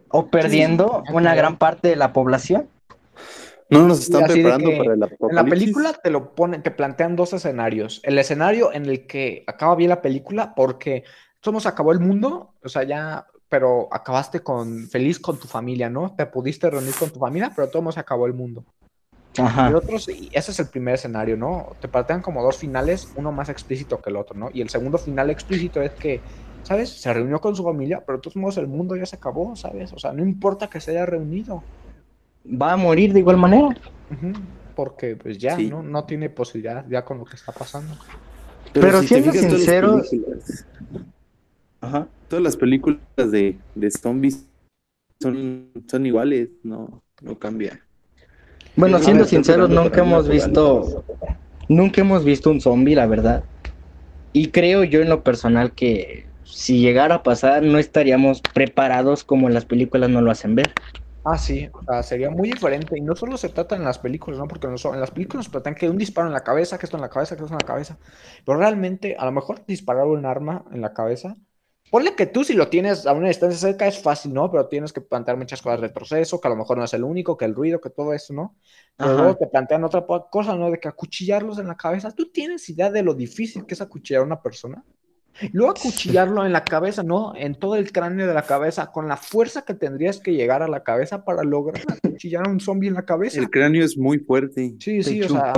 O 0.10 0.28
perdiendo 0.28 1.04
sí, 1.06 1.14
una 1.14 1.36
gran 1.36 1.58
parte 1.58 1.90
de 1.90 1.96
la 1.96 2.14
población. 2.14 2.68
No 3.70 3.88
nos 3.88 4.02
están 4.02 4.26
preparando 4.26 4.70
para 4.78 4.84
el 4.84 4.92
En 4.94 5.00
la 5.00 5.06
apocalipsis. 5.08 5.60
película 5.60 5.94
te 5.94 6.10
lo 6.10 6.36
ponen, 6.36 6.64
te 6.64 6.72
plantean 6.72 7.16
dos 7.16 7.34
escenarios. 7.34 8.00
El 8.04 8.18
escenario 8.18 8.72
en 8.74 8.86
el 8.86 9.06
que 9.08 9.44
acaba 9.48 9.76
bien 9.76 9.90
la 9.90 10.02
película 10.02 10.54
porque 10.56 11.04
somos 11.42 11.66
acabó 11.66 11.92
el 11.92 12.00
mundo, 12.00 12.54
o 12.64 12.70
sea, 12.70 12.84
ya, 12.84 13.28
pero 13.50 13.88
acabaste 13.92 14.42
con 14.42 14.88
feliz 14.90 15.20
con 15.20 15.40
tu 15.40 15.48
familia, 15.48 15.90
¿no? 15.90 16.16
Te 16.16 16.26
pudiste 16.26 16.70
reunir 16.70 16.94
con 16.96 17.12
tu 17.12 17.20
familia, 17.20 17.52
pero 17.56 17.70
todo 17.70 17.92
se 17.92 18.00
acabó 18.00 18.26
el 18.26 18.34
mundo. 18.34 18.66
Y 19.34 19.42
Ajá. 19.42 19.70
otros, 19.76 20.08
y 20.10 20.30
ese 20.34 20.52
es 20.52 20.60
el 20.60 20.70
primer 20.70 20.96
escenario, 20.96 21.38
¿no? 21.38 21.78
Te 21.80 21.88
plantean 21.88 22.22
como 22.22 22.42
dos 22.44 22.58
finales, 22.58 23.12
uno 23.16 23.32
más 23.32 23.50
explícito 23.50 24.02
que 24.02 24.10
el 24.10 24.16
otro, 24.16 24.36
¿no? 24.38 24.50
Y 24.52 24.62
el 24.62 24.70
segundo 24.70 24.98
final 24.98 25.30
explícito 25.30 25.82
es 25.82 25.92
que, 25.92 26.24
¿sabes? 26.64 27.00
Se 27.00 27.14
reunió 27.14 27.40
con 27.40 27.56
su 27.56 27.64
familia, 27.64 28.04
pero 28.06 28.18
de 28.18 28.22
todos 28.24 28.36
modos 28.36 28.58
el 28.58 28.68
mundo 28.68 28.96
ya 28.96 29.06
se 29.06 29.16
acabó, 29.18 29.56
¿sabes? 29.56 29.94
O 29.94 30.00
sea, 30.00 30.12
no 30.12 30.24
importa 30.24 30.70
que 30.70 30.82
se 30.82 30.92
haya 30.92 31.06
reunido. 31.06 31.64
Va 32.50 32.74
a 32.74 32.77
morir 32.77 33.13
de 33.13 33.20
igual 33.20 33.38
manera. 33.38 33.75
Porque 34.75 35.16
pues 35.16 35.38
ya, 35.38 35.56
Sí. 35.56 35.70
¿no? 35.70 35.82
No 35.84 36.06
tiene 36.06 36.30
posibilidad 36.30 36.86
ya 36.88 37.04
con 37.04 37.18
lo 37.18 37.25
que 37.25 37.36
está 37.36 37.51
pasando. 37.51 37.96
Pero 38.74 39.01
si 39.01 39.08
siendo 39.08 39.32
películas- 39.32 40.66
Ajá. 41.82 42.08
Todas 42.27 42.44
las 42.44 42.58
películas 42.58 43.00
de, 43.16 43.58
de 43.75 43.92
zombies 43.92 44.46
son, 45.22 45.72
son 45.89 46.06
iguales, 46.06 46.50
no, 46.63 47.01
no 47.22 47.39
cambia. 47.39 47.82
Bueno, 48.75 49.00
siendo 49.00 49.24
sinceros, 49.25 49.70
nunca 49.70 50.01
hemos 50.01 50.27
visto, 50.30 51.04
nunca 51.70 52.01
hemos 52.01 52.24
visto 52.25 52.51
un 52.51 52.60
zombie, 52.62 52.96
la 52.96 53.08
verdad. 53.08 53.44
Y 54.34 54.48
creo 54.50 54.84
yo 54.84 55.01
en 55.01 55.10
lo 55.10 55.24
personal 55.24 55.72
que 55.72 56.25
si 56.44 56.80
llegara 56.82 57.16
a 57.16 57.24
pasar, 57.24 57.63
no 57.63 57.77
estaríamos 57.80 58.42
preparados 58.54 59.24
como 59.24 59.50
las 59.50 59.66
películas 59.66 60.10
no 60.10 60.22
lo 60.22 60.30
hacen 60.30 60.54
ver. 60.56 60.74
Ah, 61.30 61.38
sí, 61.38 61.68
o 61.74 61.84
sea, 61.84 62.04
sería 62.04 62.30
muy 62.30 62.48
diferente. 62.50 62.98
Y 62.98 63.02
no 63.02 63.14
solo 63.16 63.36
se 63.38 63.50
trata 63.50 63.76
en 63.76 63.84
las 63.84 64.00
películas, 64.00 64.40
¿no? 64.40 64.48
Porque 64.48 64.68
en 64.68 64.74
las 65.02 65.12
películas 65.12 65.46
nos 65.48 65.52
tratan 65.52 65.76
que 65.76 65.90
un 65.90 65.98
disparo 65.98 66.28
en 66.28 66.34
la 66.34 66.44
cabeza, 66.44 66.78
que 66.78 66.86
esto 66.86 66.96
en 66.96 67.02
la 67.02 67.10
cabeza, 67.10 67.36
que 67.36 67.44
esto 67.44 67.54
en 67.54 67.60
la 67.60 67.66
cabeza. 67.66 68.00
Pero 68.46 68.58
realmente, 68.58 69.16
a 69.20 69.26
lo 69.26 69.34
mejor 69.34 69.66
disparar 69.66 70.06
un 70.06 70.26
arma 70.26 70.64
en 70.72 70.80
la 70.82 70.94
cabeza. 70.94 71.36
Ponle 71.92 72.16
que 72.16 72.28
tú 72.28 72.44
si 72.46 72.54
lo 72.54 72.70
tienes 72.70 73.06
a 73.06 73.12
una 73.14 73.28
distancia 73.28 73.60
cerca 73.60 73.88
es 73.88 74.02
fácil, 74.02 74.34
¿no? 74.34 74.50
Pero 74.52 74.68
tienes 74.68 74.94
que 74.94 75.02
plantear 75.02 75.36
muchas 75.38 75.62
cosas 75.62 75.82
de 75.82 75.88
retroceso, 75.88 76.40
que 76.40 76.48
a 76.48 76.52
lo 76.52 76.58
mejor 76.58 76.78
no 76.78 76.86
es 76.86 76.94
el 76.94 77.04
único, 77.04 77.36
que 77.38 77.46
el 77.46 77.56
ruido, 77.56 77.82
que 77.82 77.90
todo 77.90 78.13
eso, 78.13 78.34
¿no? 78.34 78.56
Pero 79.02 79.13
Ajá. 79.13 79.18
luego 79.18 79.38
te 79.38 79.48
plantean 79.48 79.84
otra 79.84 80.06
cosa, 80.32 80.56
¿no? 80.56 80.72
De 80.72 80.80
que 80.80 80.88
acuchillarlos 80.88 81.60
en 81.60 81.68
la 81.68 81.76
cabeza. 81.76 82.12
¿Tú 82.12 82.32
tienes 82.32 82.70
idea 82.70 82.90
de 82.90 83.04
lo 83.04 83.13
difícil 83.13 83.66
que 83.66 83.74
es 83.74 83.82
acuchillar 83.82 84.22
a 84.22 84.26
una 84.26 84.42
persona? 84.42 84.84
Luego 85.54 85.71
acuchillarlo 85.71 86.45
en 86.45 86.54
la 86.54 86.63
cabeza, 86.63 87.04
¿no? 87.04 87.34
En 87.36 87.56
todo 87.56 87.76
el 87.76 87.91
cráneo 87.91 88.28
de 88.28 88.34
la 88.34 88.43
cabeza, 88.43 88.91
con 88.91 89.08
la 89.08 89.17
fuerza 89.17 89.63
que 89.63 89.73
tendrías 89.73 90.19
que 90.19 90.34
llegar 90.34 90.63
a 90.63 90.67
la 90.67 90.84
cabeza 90.84 91.23
para 91.23 91.43
lograr 91.43 91.84
acuchillar 91.88 92.47
a 92.47 92.50
un 92.50 92.60
zombie 92.60 92.88
en 92.89 92.95
la 92.95 93.06
cabeza. 93.06 93.39
El 93.39 93.50
cráneo 93.50 93.84
es 93.86 93.97
muy 93.97 94.19
fuerte. 94.19 94.76
Sí, 94.80 95.04
sí, 95.04 95.21
o 95.21 95.30
sea, 95.30 95.54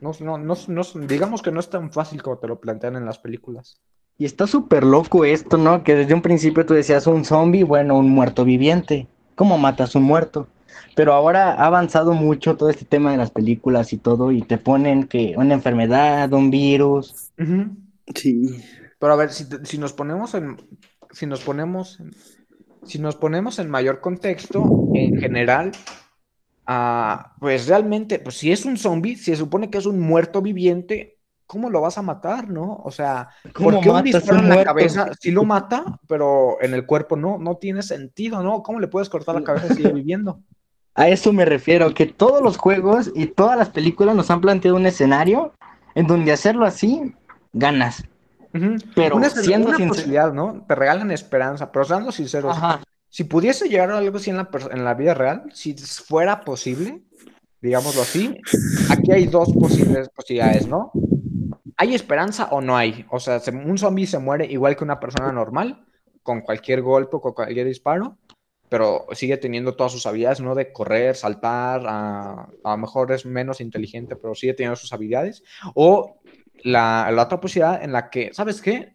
no, 0.00 0.12
no, 0.20 0.38
no, 0.38 0.54
no- 0.68 1.06
digamos 1.06 1.42
que 1.42 1.52
no 1.52 1.60
es 1.60 1.70
tan 1.70 1.92
fácil 1.92 2.22
como 2.22 2.38
te 2.38 2.48
lo 2.48 2.60
plantean 2.60 2.96
en 2.96 3.06
las 3.06 3.18
películas. 3.18 3.80
Y 4.18 4.24
está 4.24 4.46
súper 4.46 4.84
loco 4.84 5.24
esto, 5.24 5.56
¿no? 5.56 5.82
Que 5.82 5.94
desde 5.94 6.14
un 6.14 6.22
principio 6.22 6.66
tú 6.66 6.74
decías 6.74 7.06
un 7.06 7.24
zombie, 7.24 7.64
bueno, 7.64 7.96
un 7.96 8.10
muerto 8.10 8.44
viviente. 8.44 9.06
¿Cómo 9.34 9.58
matas 9.58 9.94
un 9.94 10.02
muerto? 10.02 10.46
Pero 10.94 11.14
ahora 11.14 11.52
ha 11.54 11.66
avanzado 11.66 12.12
mucho 12.12 12.56
todo 12.56 12.68
este 12.68 12.84
tema 12.84 13.10
de 13.12 13.16
las 13.16 13.30
películas 13.30 13.92
y 13.92 13.98
todo, 13.98 14.30
y 14.30 14.42
te 14.42 14.58
ponen 14.58 15.04
que 15.04 15.34
una 15.36 15.54
enfermedad, 15.54 16.32
un 16.32 16.50
virus. 16.50 17.30
Ujú. 17.38 17.70
Sí. 18.14 18.62
Pero 18.98 19.12
a 19.12 19.16
ver, 19.16 19.30
si, 19.32 19.46
si 19.64 19.78
nos 19.78 19.92
ponemos 19.92 20.34
en, 20.34 20.56
si 21.10 21.26
nos 21.26 21.40
ponemos, 21.42 22.00
en- 22.00 22.12
si 22.84 22.98
nos 22.98 23.16
ponemos 23.16 23.58
en 23.58 23.70
mayor 23.70 24.00
contexto, 24.00 24.64
en 24.94 25.18
general, 25.20 25.72
ah, 26.66 27.34
pues 27.40 27.66
realmente, 27.68 28.18
pues 28.18 28.36
si 28.36 28.52
es 28.52 28.64
un 28.64 28.76
zombie, 28.76 29.16
si 29.16 29.24
se 29.26 29.36
supone 29.36 29.70
que 29.70 29.78
es 29.78 29.86
un 29.86 30.00
muerto 30.00 30.42
viviente, 30.42 31.18
¿cómo 31.46 31.70
lo 31.70 31.80
vas 31.80 31.98
a 31.98 32.02
matar, 32.02 32.48
no? 32.48 32.80
O 32.84 32.90
sea, 32.90 33.28
¿Cómo 33.52 33.70
¿por 33.70 33.80
qué 33.80 33.90
un 33.90 34.02
disparo 34.02 34.38
en 34.38 34.48
la 34.48 34.54
muerto? 34.54 34.74
cabeza 34.74 35.10
sí 35.20 35.30
lo 35.30 35.44
mata, 35.44 36.00
pero 36.08 36.60
en 36.62 36.74
el 36.74 36.86
cuerpo 36.86 37.16
no? 37.16 37.38
No 37.38 37.56
tiene 37.56 37.82
sentido, 37.82 38.42
¿no? 38.42 38.62
¿Cómo 38.62 38.80
le 38.80 38.88
puedes 38.88 39.08
cortar 39.08 39.34
la 39.34 39.44
cabeza 39.44 39.68
y 39.68 39.70
sigue 39.76 39.92
viviendo? 39.92 40.40
A 40.94 41.08
eso 41.08 41.32
me 41.32 41.44
refiero, 41.44 41.94
que 41.94 42.06
todos 42.06 42.42
los 42.42 42.56
juegos 42.58 43.10
y 43.14 43.26
todas 43.26 43.56
las 43.58 43.70
películas 43.70 44.14
nos 44.14 44.30
han 44.30 44.40
planteado 44.40 44.76
un 44.76 44.86
escenario 44.86 45.52
en 45.94 46.06
donde 46.06 46.32
hacerlo 46.32 46.64
así, 46.66 47.14
ganas. 47.52 48.04
Pero 48.94 49.16
una, 49.16 49.30
siendo 49.30 49.68
una 49.68 49.76
sincero- 49.78 49.88
posibilidad, 49.94 50.32
¿no? 50.32 50.64
Te 50.68 50.74
regalan 50.74 51.10
esperanza, 51.10 51.72
pero 51.72 51.84
seamos 51.86 52.14
sinceros, 52.16 52.54
Ajá. 52.56 52.82
si 53.08 53.24
pudiese 53.24 53.68
llegar 53.68 53.90
a 53.90 53.98
algo 53.98 54.18
así 54.18 54.28
en 54.30 54.36
la, 54.36 54.48
en 54.70 54.84
la 54.84 54.94
vida 54.94 55.14
real, 55.14 55.44
si 55.54 55.74
fuera 55.74 56.42
posible, 56.42 57.02
digámoslo 57.62 58.02
así, 58.02 58.36
aquí 58.90 59.10
hay 59.12 59.26
dos 59.26 59.52
posibles 59.54 60.08
posibilidades, 60.10 60.66
¿no? 60.66 60.92
¿Hay 61.78 61.94
esperanza 61.94 62.48
o 62.50 62.60
no 62.60 62.76
hay? 62.76 63.06
O 63.10 63.18
sea, 63.18 63.40
se- 63.40 63.50
un 63.52 63.78
zombie 63.78 64.06
se 64.06 64.18
muere 64.18 64.44
igual 64.44 64.76
que 64.76 64.84
una 64.84 65.00
persona 65.00 65.32
normal, 65.32 65.84
con 66.22 66.42
cualquier 66.42 66.82
golpe 66.82 67.16
o 67.16 67.20
con 67.22 67.32
cualquier 67.32 67.66
disparo, 67.66 68.18
pero 68.68 69.06
sigue 69.12 69.38
teniendo 69.38 69.74
todas 69.76 69.92
sus 69.92 70.06
habilidades, 70.06 70.40
¿no? 70.40 70.54
De 70.54 70.72
correr, 70.72 71.16
saltar, 71.16 71.82
a, 71.86 72.48
a 72.64 72.70
lo 72.70 72.76
mejor 72.76 73.10
es 73.12 73.24
menos 73.26 73.60
inteligente, 73.62 74.14
pero 74.16 74.34
sigue 74.34 74.54
teniendo 74.54 74.76
sus 74.76 74.92
habilidades. 74.92 75.42
O 75.74 76.18
la, 76.62 77.10
la 77.12 77.22
otra 77.22 77.40
posibilidad 77.40 77.82
en 77.82 77.92
la 77.92 78.10
que, 78.10 78.32
¿sabes 78.32 78.60
qué? 78.60 78.94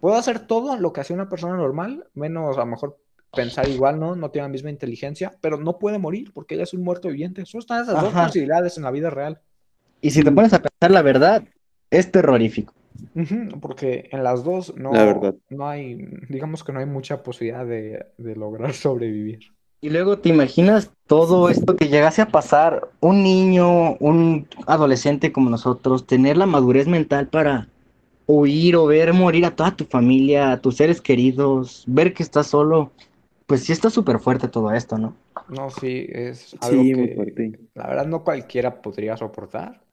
Puedo 0.00 0.16
hacer 0.16 0.40
todo 0.46 0.76
lo 0.76 0.92
que 0.92 1.00
hace 1.00 1.12
una 1.12 1.28
persona 1.28 1.56
normal, 1.56 2.06
menos 2.14 2.56
a 2.56 2.60
lo 2.60 2.66
mejor 2.66 2.98
pensar 3.34 3.68
igual, 3.68 4.00
¿no? 4.00 4.16
No 4.16 4.30
tiene 4.30 4.48
la 4.48 4.52
misma 4.52 4.70
inteligencia, 4.70 5.32
pero 5.40 5.58
no 5.58 5.78
puede 5.78 5.98
morir 5.98 6.32
porque 6.32 6.54
ella 6.54 6.64
es 6.64 6.74
un 6.74 6.82
muerto 6.82 7.08
viviente. 7.08 7.44
Solo 7.46 7.60
están 7.60 7.82
esas 7.82 8.00
dos 8.00 8.12
posibilidades 8.12 8.76
en 8.76 8.84
la 8.84 8.90
vida 8.90 9.10
real. 9.10 9.40
Y 10.00 10.10
si 10.10 10.24
te 10.24 10.32
pones 10.32 10.52
a 10.52 10.62
pensar 10.62 10.90
la 10.90 11.02
verdad, 11.02 11.44
es 11.90 12.10
terrorífico. 12.10 12.74
Porque 13.60 14.08
en 14.12 14.24
las 14.24 14.44
dos 14.44 14.74
no, 14.76 14.92
La 14.92 15.34
no 15.48 15.68
hay, 15.68 15.96
digamos 16.28 16.64
que 16.64 16.72
no 16.72 16.80
hay 16.80 16.86
mucha 16.86 17.22
posibilidad 17.22 17.64
de, 17.64 18.06
de 18.18 18.36
lograr 18.36 18.72
sobrevivir. 18.74 19.40
Y 19.80 19.88
luego 19.90 20.18
te 20.18 20.28
imaginas 20.28 20.90
todo 21.06 21.48
esto 21.48 21.74
que 21.76 21.88
llegase 21.88 22.20
a 22.22 22.28
pasar, 22.30 22.90
un 23.00 23.22
niño, 23.22 23.94
un 23.96 24.46
adolescente 24.66 25.32
como 25.32 25.48
nosotros, 25.50 26.06
tener 26.06 26.36
la 26.36 26.46
madurez 26.46 26.86
mental 26.86 27.28
para 27.28 27.68
oír 28.26 28.76
o 28.76 28.86
ver 28.86 29.12
morir 29.14 29.46
a 29.46 29.56
toda 29.56 29.76
tu 29.76 29.84
familia, 29.86 30.52
a 30.52 30.60
tus 30.60 30.76
seres 30.76 31.00
queridos, 31.00 31.84
ver 31.86 32.14
que 32.14 32.22
estás 32.22 32.48
solo, 32.48 32.92
pues 33.46 33.64
sí 33.64 33.72
está 33.72 33.90
súper 33.90 34.20
fuerte 34.20 34.48
todo 34.48 34.72
esto, 34.72 34.98
¿no? 34.98 35.16
No, 35.46 35.70
sí, 35.70 36.06
es 36.10 36.56
algo 36.60 36.84
Sí, 36.84 36.94
muy 36.94 37.08
que 37.08 37.08
fuerte. 37.08 37.58
la 37.74 37.88
verdad 37.88 38.06
no 38.06 38.22
cualquiera 38.24 38.80
podría 38.82 39.16
soportar. 39.16 39.84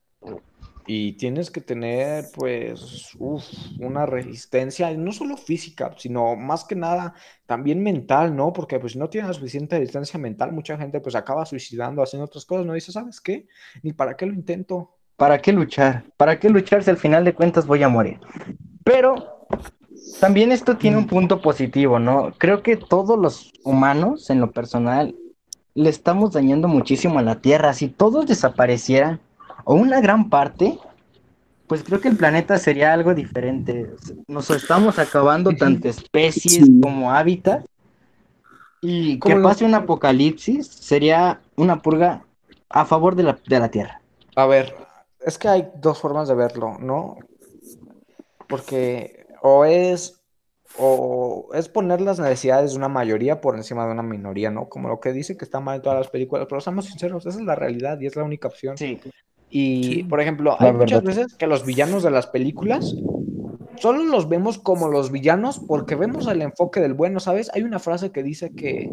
Y 0.90 1.14
tienes 1.14 1.52
que 1.52 1.60
tener, 1.60 2.28
pues, 2.34 3.12
uf, 3.20 3.44
una 3.80 4.06
resistencia, 4.06 4.90
no 4.96 5.12
solo 5.12 5.36
física, 5.36 5.94
sino 5.98 6.38
más 6.38 6.64
que 6.64 6.76
nada 6.76 7.14
también 7.46 7.84
mental, 7.84 8.34
¿no? 8.36 8.54
Porque 8.54 8.80
pues 8.80 8.94
si 8.94 9.00
no 9.00 9.10
tienes 9.10 9.28
la 9.28 9.34
suficiente 9.34 9.78
resistencia 9.78 10.18
mental, 10.18 10.54
mucha 10.54 10.78
gente 10.78 11.02
pues 11.02 11.16
acaba 11.16 11.46
suicidando, 11.46 12.02
haciendo 12.02 12.26
otras 12.26 12.46
cosas, 12.46 12.66
¿no? 12.66 12.74
Dice, 12.74 12.94
¿sabes 12.94 13.20
qué? 13.20 13.48
Ni 13.84 13.92
para 13.92 14.16
qué 14.16 14.26
lo 14.26 14.34
intento. 14.34 14.96
¿Para 15.18 15.40
qué 15.40 15.52
luchar? 15.52 16.06
¿Para 16.16 16.40
qué 16.40 16.50
luchar 16.50 16.84
si 16.84 16.90
al 16.90 16.98
final 16.98 17.26
de 17.26 17.34
cuentas 17.34 17.68
voy 17.68 17.84
a 17.84 17.90
morir? 17.90 18.20
Pero 18.84 19.48
también 20.22 20.52
esto 20.52 20.78
tiene 20.78 20.98
un 20.98 21.08
punto 21.08 21.42
positivo, 21.42 22.00
¿no? 22.00 22.34
Creo 22.38 22.64
que 22.64 22.78
todos 22.78 23.20
los 23.20 23.52
humanos, 23.64 24.30
en 24.30 24.40
lo 24.40 24.52
personal, 24.52 25.16
le 25.74 25.90
estamos 25.90 26.32
dañando 26.32 26.68
muchísimo 26.68 27.20
a 27.20 27.24
la 27.24 27.42
Tierra. 27.42 27.74
Si 27.74 27.88
todos 27.88 28.26
desaparecieran, 28.26 29.20
o 29.70 29.76
una 29.76 30.00
gran 30.00 30.30
parte, 30.30 30.80
pues 31.68 31.84
creo 31.84 32.00
que 32.00 32.08
el 32.08 32.16
planeta 32.16 32.58
sería 32.58 32.94
algo 32.94 33.14
diferente. 33.14 33.92
Nos 34.26 34.50
estamos 34.50 34.98
acabando 34.98 35.52
tanto 35.52 35.90
especies 35.90 36.66
Sí. 36.66 36.80
como 36.82 37.12
hábitat. 37.12 37.66
Y 38.80 39.20
que 39.20 39.36
pase 39.36 39.66
un 39.66 39.74
apocalipsis 39.74 40.68
sería 40.68 41.42
una 41.58 41.82
purga 41.82 42.24
a 42.70 42.86
favor 42.86 43.16
de 43.16 43.24
la, 43.24 43.38
de 43.46 43.60
la 43.60 43.70
Tierra. 43.70 44.00
A 44.38 44.46
ver, 44.46 44.74
es 45.20 45.38
que 45.38 45.50
hay 45.50 45.68
dos 45.76 46.00
formas 46.00 46.30
de 46.30 46.36
verlo, 46.36 46.78
¿no? 46.80 47.18
Porque 48.48 49.26
o 49.42 49.66
es 49.66 50.22
o 50.78 51.50
es 51.54 51.68
poner 51.68 52.00
las 52.00 52.20
necesidades 52.20 52.72
de 52.72 52.78
una 52.78 52.88
mayoría 52.88 53.42
por 53.42 53.58
encima 53.58 53.86
de 53.86 53.92
una 53.92 54.04
minoría, 54.04 54.50
¿no? 54.50 54.70
Como 54.70 54.88
lo 54.88 55.02
que 55.02 55.12
dice 55.12 55.36
que 55.36 55.44
está 55.44 55.60
mal 55.60 55.78
en 55.78 55.82
todas 55.82 55.98
las 56.00 56.10
películas, 56.10 56.46
pero 56.48 56.62
seamos 56.62 56.86
sinceros, 56.86 57.26
esa 57.26 57.38
es 57.40 57.46
la 57.46 57.56
realidad 57.56 58.00
y 58.00 58.06
es 58.06 58.16
la 58.16 58.24
única 58.24 58.48
opción. 58.48 58.78
Sí. 58.78 59.02
Y, 59.50 59.84
Sí. 59.84 60.04
por 60.04 60.20
ejemplo, 60.22 60.56
hay 60.60 60.74
muchas 60.74 61.04
veces 61.04 61.36
que 61.36 61.48
los 61.48 61.66
villanos 61.66 62.04
de 62.04 62.12
las 62.12 62.28
películas 62.28 62.96
solo 63.78 64.04
los 64.06 64.28
vemos 64.28 64.58
como 64.58 64.88
los 64.88 65.12
villanos 65.12 65.60
porque 65.60 65.96
vemos 65.96 66.28
el 66.28 66.42
enfoque 66.42 66.80
del 66.82 66.94
bueno, 66.94 67.20
¿sabes? 67.20 67.50
Hay 67.54 67.64
una 67.64 67.80
frase 67.80 68.12
que 68.12 68.24
dice 68.24 68.54
que, 68.54 68.92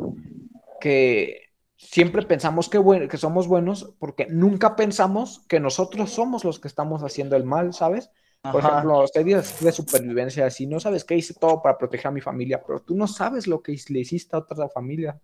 que 0.81 1.49
siempre 1.77 2.23
pensamos 2.23 2.69
que, 2.69 2.79
buen- 2.79 3.09
que 3.09 3.17
somos 3.17 3.49
buenos 3.49 3.95
porque 3.99 4.27
nunca 4.31 4.77
pensamos 4.77 5.45
que 5.49 5.59
nosotros 5.59 6.11
somos 6.11 6.45
los 6.45 6.61
que 6.61 6.69
estamos 6.69 7.03
haciendo 7.03 7.35
el 7.37 7.45
mal, 7.45 7.73
¿sabes? 7.73 8.11
Por 8.43 8.61
Ajá. 8.61 8.69
ejemplo, 8.69 9.07
series 9.07 9.59
de 9.61 9.73
supervivencia, 9.73 10.51
si 10.51 10.67
no 10.67 10.79
sabes 10.79 11.03
que 11.05 11.17
hice 11.17 11.33
todo 11.35 11.63
para 11.63 11.79
proteger 11.79 12.09
a 12.09 12.11
mi 12.13 12.21
familia, 12.21 12.63
pero 12.65 12.81
tú 12.81 12.95
no 12.95 13.07
sabes 13.07 13.47
lo 13.47 13.63
que 13.63 13.75
le 13.89 14.01
hiciste 14.01 14.37
a 14.37 14.41
otra 14.41 14.69
familia, 14.69 15.13
¿me 15.15 15.21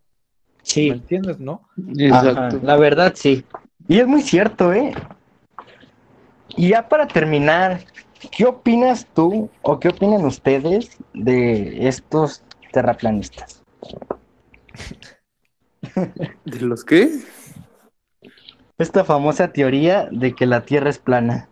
Sí, 0.63 0.89
entiendes, 0.89 1.39
no? 1.39 1.69
Ajá, 2.13 2.59
la 2.63 2.77
verdad 2.77 3.13
sí. 3.15 3.45
Y 3.89 3.99
es 3.99 4.07
muy 4.07 4.23
cierto, 4.23 4.73
¿eh? 4.73 4.93
Y 6.57 6.71
ya 6.71 6.89
para 6.89 7.07
terminar, 7.07 7.85
¿qué 8.37 8.45
opinas 8.45 9.07
tú 9.15 9.51
o 9.63 9.81
qué 9.81 9.89
opinan 9.89 10.25
ustedes 10.25 10.99
de 11.15 11.89
estos 11.89 12.43
terraplanistas? 12.73 13.63
¿De 16.45 16.61
los 16.61 16.85
qué? 16.85 17.11
Esta 18.79 19.05
famosa 19.05 19.53
teoría 19.53 20.09
de 20.11 20.35
que 20.35 20.47
la 20.47 20.65
Tierra 20.65 20.91
es 20.91 20.99
plana. 20.99 21.49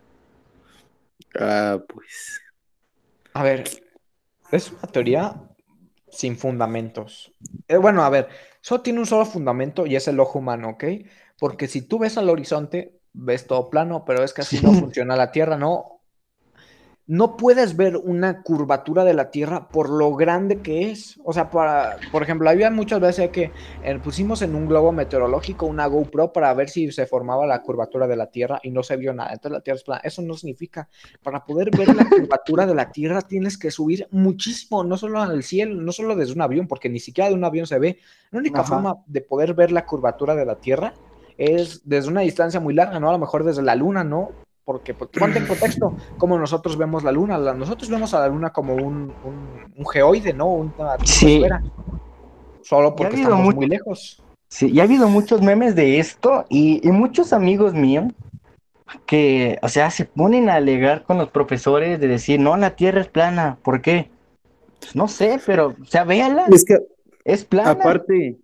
Ah, 1.39 1.79
pues. 1.87 2.41
A 3.35 3.43
ver, 3.43 3.65
es 4.51 4.73
una 4.73 4.91
teoría 4.91 5.43
sin 6.11 6.37
fundamentos. 6.37 7.33
Eh, 7.69 7.77
bueno, 7.77 8.03
a 8.03 8.11
ver, 8.11 8.29
solo 8.61 8.83
tiene 8.83 9.01
un 9.01 9.07
solo 9.07 9.27
fundamento 9.27 9.87
y 9.87 9.97
es 9.97 10.09
el 10.09 10.21
ojo 10.21 10.39
humano, 10.39 10.71
¿ok? 10.71 10.85
Porque 11.39 11.69
si 11.69 11.83
tú 11.83 11.99
ves 11.99 12.19
al 12.19 12.31
horizonte, 12.31 12.98
ves 13.19 13.47
todo 13.47 13.69
plano, 13.69 14.05
pero 14.07 14.23
es 14.23 14.33
que 14.33 14.43
así 14.43 14.61
no 14.63 14.73
funciona 14.81 15.17
la 15.17 15.33
Tierra, 15.33 15.57
¿no? 15.57 15.95
No 17.11 17.39
puedes 17.39 17.75
ver 17.75 17.97
una 17.97 18.43
curvatura 18.43 19.03
de 19.03 19.15
la 19.15 19.31
Tierra 19.31 19.69
por 19.71 19.89
lo 19.89 20.15
grande 20.15 20.61
que 20.61 20.91
es. 20.91 21.19
O 21.25 21.33
sea, 21.33 21.49
para, 21.49 21.97
por 22.13 22.23
ejemplo, 22.23 22.51
había 22.51 22.71
muchas 22.71 23.01
veces 23.01 23.31
que 23.31 23.51
eh, 23.83 23.99
pusimos 23.99 24.43
en 24.43 24.55
un 24.55 24.69
globo 24.69 24.93
meteorológico 24.93 25.65
una 25.65 25.87
GoPro 25.87 26.35
para 26.35 26.53
ver 26.53 26.69
si 26.69 26.93
se 26.93 27.07
formaba 27.07 27.47
la 27.47 27.63
curvatura 27.63 28.07
de 28.07 28.15
la 28.15 28.27
Tierra 28.27 28.61
y 28.63 28.71
no 28.71 28.83
se 28.83 28.99
vio 28.99 29.15
nada. 29.15 29.33
Entonces 29.33 29.53
la 29.53 29.63
Tierra 29.63 29.79
es 29.79 29.85
plana. 29.85 30.01
Eso 30.05 30.21
no 30.21 30.35
significa 30.35 30.87
para 31.23 31.47
poder 31.47 31.71
ver 31.71 31.97
la 31.97 32.07
curvatura 32.11 32.67
de 32.67 32.75
la 32.75 32.93
Tierra 32.93 33.23
tienes 33.23 33.57
que 33.57 33.71
subir 33.71 34.07
muchísimo, 34.11 34.85
no 34.85 34.99
solo 34.99 35.23
al 35.23 35.43
cielo, 35.43 35.81
no 35.81 35.93
solo 35.93 36.15
desde 36.15 36.35
un 36.35 36.43
avión, 36.43 36.69
porque 36.69 36.91
ni 36.91 37.01
siquiera 37.01 37.31
de 37.31 37.37
un 37.37 37.45
avión 37.45 37.67
se 37.67 37.79
ve. 37.79 38.01
La 38.31 38.39
única 38.39 38.61
Ajá. 38.61 38.69
forma 38.69 38.97
de 39.07 39.23
poder 39.23 39.55
ver 39.55 39.73
la 39.73 39.87
curvatura 39.87 40.35
de 40.35 40.45
la 40.45 40.57
Tierra 40.57 40.93
es 41.39 41.81
desde 41.89 42.09
una 42.11 42.21
distancia 42.21 42.61
muy 42.61 42.75
larga, 42.75 43.01
¿no? 43.01 43.09
A 43.09 43.13
lo 43.13 43.19
mejor 43.19 43.45
desde 43.45 43.63
la 43.63 43.75
Luna, 43.75 44.05
¿no? 44.05 44.31
Porque, 44.65 44.93
porque 44.93 45.19
ponte 45.19 45.39
en 45.39 45.47
contexto, 45.47 45.95
como 46.19 46.39
nosotros 46.39 46.77
vemos 46.77 47.03
la 47.05 47.13
Luna, 47.13 47.39
la- 47.39 47.55
nosotros 47.55 47.89
vemos 47.89 48.13
a 48.13 48.21
la 48.21 48.29
Luna 48.29 48.51
como 48.51 48.75
un, 48.75 49.13
un, 49.25 49.73
un 49.77 49.87
geoide, 49.87 50.33
¿no? 50.35 50.49
Una 50.53 50.97
Sí. 51.05 51.43
Solo 52.63 52.95
porque 52.95 53.15
habido 53.15 53.23
estamos 53.31 53.45
mucho- 53.47 53.57
muy 53.57 53.67
lejos. 53.69 54.23
Sí, 54.51 54.71
y 54.73 54.81
ha 54.81 54.85
habido 54.85 55.09
muchos 55.09 55.43
memes 55.43 55.75
de 55.75 55.99
esto 55.99 56.45
y, 56.49 56.87
y 56.87 56.91
muchos 56.91 57.33
amigos 57.35 57.75
míos 57.75 58.07
que, 59.07 59.59
o 59.63 59.69
sea, 59.69 59.91
se 59.91 60.07
ponen 60.07 60.49
a 60.49 60.55
alegar 60.55 61.03
con 61.05 61.19
los 61.19 61.29
profesores 61.31 62.01
de 62.01 62.09
decir, 62.09 62.41
no, 62.41 62.57
la 62.57 62.71
Tierra 62.75 63.03
es 63.03 63.09
plana. 63.09 63.59
¿Por 63.63 63.83
qué? 63.83 64.11
Pues 64.81 64.97
no 64.97 65.07
sé, 65.09 65.39
pero, 65.45 65.75
o 65.81 65.85
sea, 65.85 66.05
véala, 66.05 66.47
Es 66.51 66.65
que 66.65 66.79
es 67.25 67.45
plana. 67.45 67.73
aparte, 67.73 68.39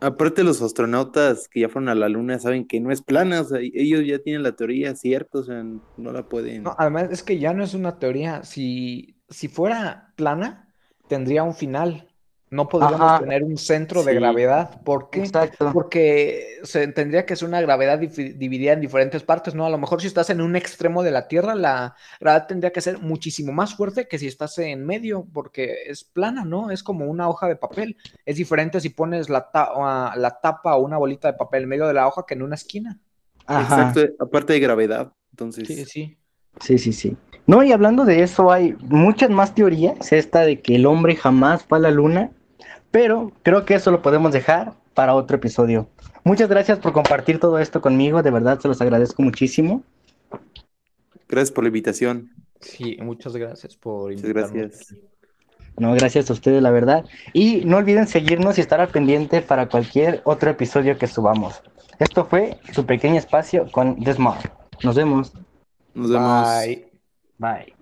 aparte 0.00 0.44
los 0.44 0.62
astronautas 0.62 1.48
que 1.48 1.60
ya 1.60 1.68
fueron 1.68 1.88
a 1.88 1.94
la 1.94 2.08
luna 2.08 2.38
saben 2.38 2.66
que 2.66 2.80
no 2.80 2.90
es 2.90 3.02
plana, 3.02 3.42
o 3.42 3.44
sea, 3.44 3.60
ellos 3.60 4.04
ya 4.06 4.18
tienen 4.18 4.42
la 4.42 4.52
teoría 4.52 4.94
cierta, 4.94 5.38
o 5.38 5.42
sea, 5.42 5.62
no 5.62 6.12
la 6.12 6.28
pueden. 6.28 6.64
No, 6.64 6.74
además 6.78 7.08
es 7.10 7.22
que 7.22 7.38
ya 7.38 7.52
no 7.52 7.64
es 7.64 7.74
una 7.74 7.98
teoría. 7.98 8.42
Si, 8.42 9.16
si 9.28 9.48
fuera 9.48 10.12
plana, 10.16 10.72
tendría 11.08 11.42
un 11.42 11.54
final. 11.54 12.09
No 12.50 12.68
podríamos 12.68 13.00
Ajá. 13.00 13.20
tener 13.20 13.44
un 13.44 13.56
centro 13.56 14.02
de 14.02 14.12
gravedad. 14.12 14.82
¿Por 14.82 15.08
qué? 15.08 15.20
Exacto. 15.20 15.70
Porque 15.72 16.58
se 16.64 16.88
tendría 16.88 17.24
que 17.24 17.36
ser 17.36 17.46
una 17.46 17.60
gravedad 17.60 17.98
dividida 18.00 18.72
en 18.72 18.80
diferentes 18.80 19.22
partes, 19.22 19.54
¿no? 19.54 19.66
A 19.66 19.70
lo 19.70 19.78
mejor 19.78 20.00
si 20.00 20.08
estás 20.08 20.30
en 20.30 20.40
un 20.40 20.56
extremo 20.56 21.04
de 21.04 21.12
la 21.12 21.28
Tierra, 21.28 21.54
la 21.54 21.94
gravedad 22.18 22.48
tendría 22.48 22.72
que 22.72 22.80
ser 22.80 22.98
muchísimo 22.98 23.52
más 23.52 23.76
fuerte 23.76 24.08
que 24.08 24.18
si 24.18 24.26
estás 24.26 24.58
en 24.58 24.84
medio, 24.84 25.28
porque 25.32 25.76
es 25.86 26.02
plana, 26.02 26.44
¿no? 26.44 26.72
Es 26.72 26.82
como 26.82 27.04
una 27.06 27.28
hoja 27.28 27.46
de 27.46 27.54
papel. 27.54 27.96
Es 28.26 28.34
diferente 28.34 28.80
si 28.80 28.88
pones 28.88 29.28
la, 29.28 29.48
ta- 29.52 29.70
ah, 29.76 30.14
la 30.16 30.40
tapa 30.40 30.74
o 30.74 30.84
una 30.84 30.98
bolita 30.98 31.30
de 31.30 31.38
papel 31.38 31.62
en 31.62 31.68
medio 31.68 31.86
de 31.86 31.94
la 31.94 32.08
hoja 32.08 32.24
que 32.26 32.34
en 32.34 32.42
una 32.42 32.56
esquina. 32.56 32.98
Ajá. 33.46 33.90
Exacto, 33.90 34.24
aparte 34.24 34.54
de 34.54 34.60
gravedad. 34.60 35.12
Entonces, 35.30 35.68
Sí, 35.68 35.84
sí. 35.84 36.16
Sí, 36.60 36.78
sí, 36.78 36.92
sí. 36.92 37.16
No, 37.46 37.62
y 37.62 37.70
hablando 37.70 38.04
de 38.04 38.24
eso, 38.24 38.50
hay 38.50 38.76
muchas 38.80 39.30
más 39.30 39.54
teorías. 39.54 40.12
Esta 40.12 40.40
de 40.40 40.60
que 40.60 40.74
el 40.74 40.86
hombre 40.86 41.14
jamás 41.14 41.62
fue 41.62 41.78
a 41.78 41.80
la 41.80 41.92
luna. 41.92 42.32
Pero 42.90 43.32
creo 43.42 43.64
que 43.64 43.74
eso 43.74 43.90
lo 43.90 44.02
podemos 44.02 44.32
dejar 44.32 44.72
para 44.94 45.14
otro 45.14 45.36
episodio. 45.36 45.88
Muchas 46.24 46.48
gracias 46.48 46.78
por 46.78 46.92
compartir 46.92 47.38
todo 47.38 47.58
esto 47.58 47.80
conmigo. 47.80 48.22
De 48.22 48.30
verdad, 48.30 48.58
se 48.60 48.68
los 48.68 48.80
agradezco 48.80 49.22
muchísimo. 49.22 49.82
gracias 51.28 51.52
por 51.52 51.64
la 51.64 51.68
invitación. 51.68 52.30
Sí, 52.60 52.98
muchas 53.00 53.36
gracias 53.36 53.76
por 53.76 54.10
Muchas 54.10 54.24
invitarme. 54.24 54.60
gracias. 54.60 54.94
No, 55.78 55.94
gracias 55.94 56.28
a 56.28 56.32
ustedes, 56.34 56.60
la 56.62 56.70
verdad. 56.70 57.04
Y 57.32 57.64
no 57.64 57.78
olviden 57.78 58.06
seguirnos 58.06 58.58
y 58.58 58.60
estar 58.60 58.80
al 58.80 58.88
pendiente 58.88 59.40
para 59.40 59.68
cualquier 59.68 60.20
otro 60.24 60.50
episodio 60.50 60.98
que 60.98 61.06
subamos. 61.06 61.62
Esto 61.98 62.26
fue 62.26 62.58
su 62.72 62.84
pequeño 62.84 63.16
espacio 63.18 63.70
con 63.70 63.98
The 64.02 64.14
Smart. 64.14 64.52
Nos 64.82 64.96
vemos. 64.96 65.32
Nos 65.94 66.10
vemos. 66.10 66.48
Bye. 66.48 66.90
Bye. 67.38 67.79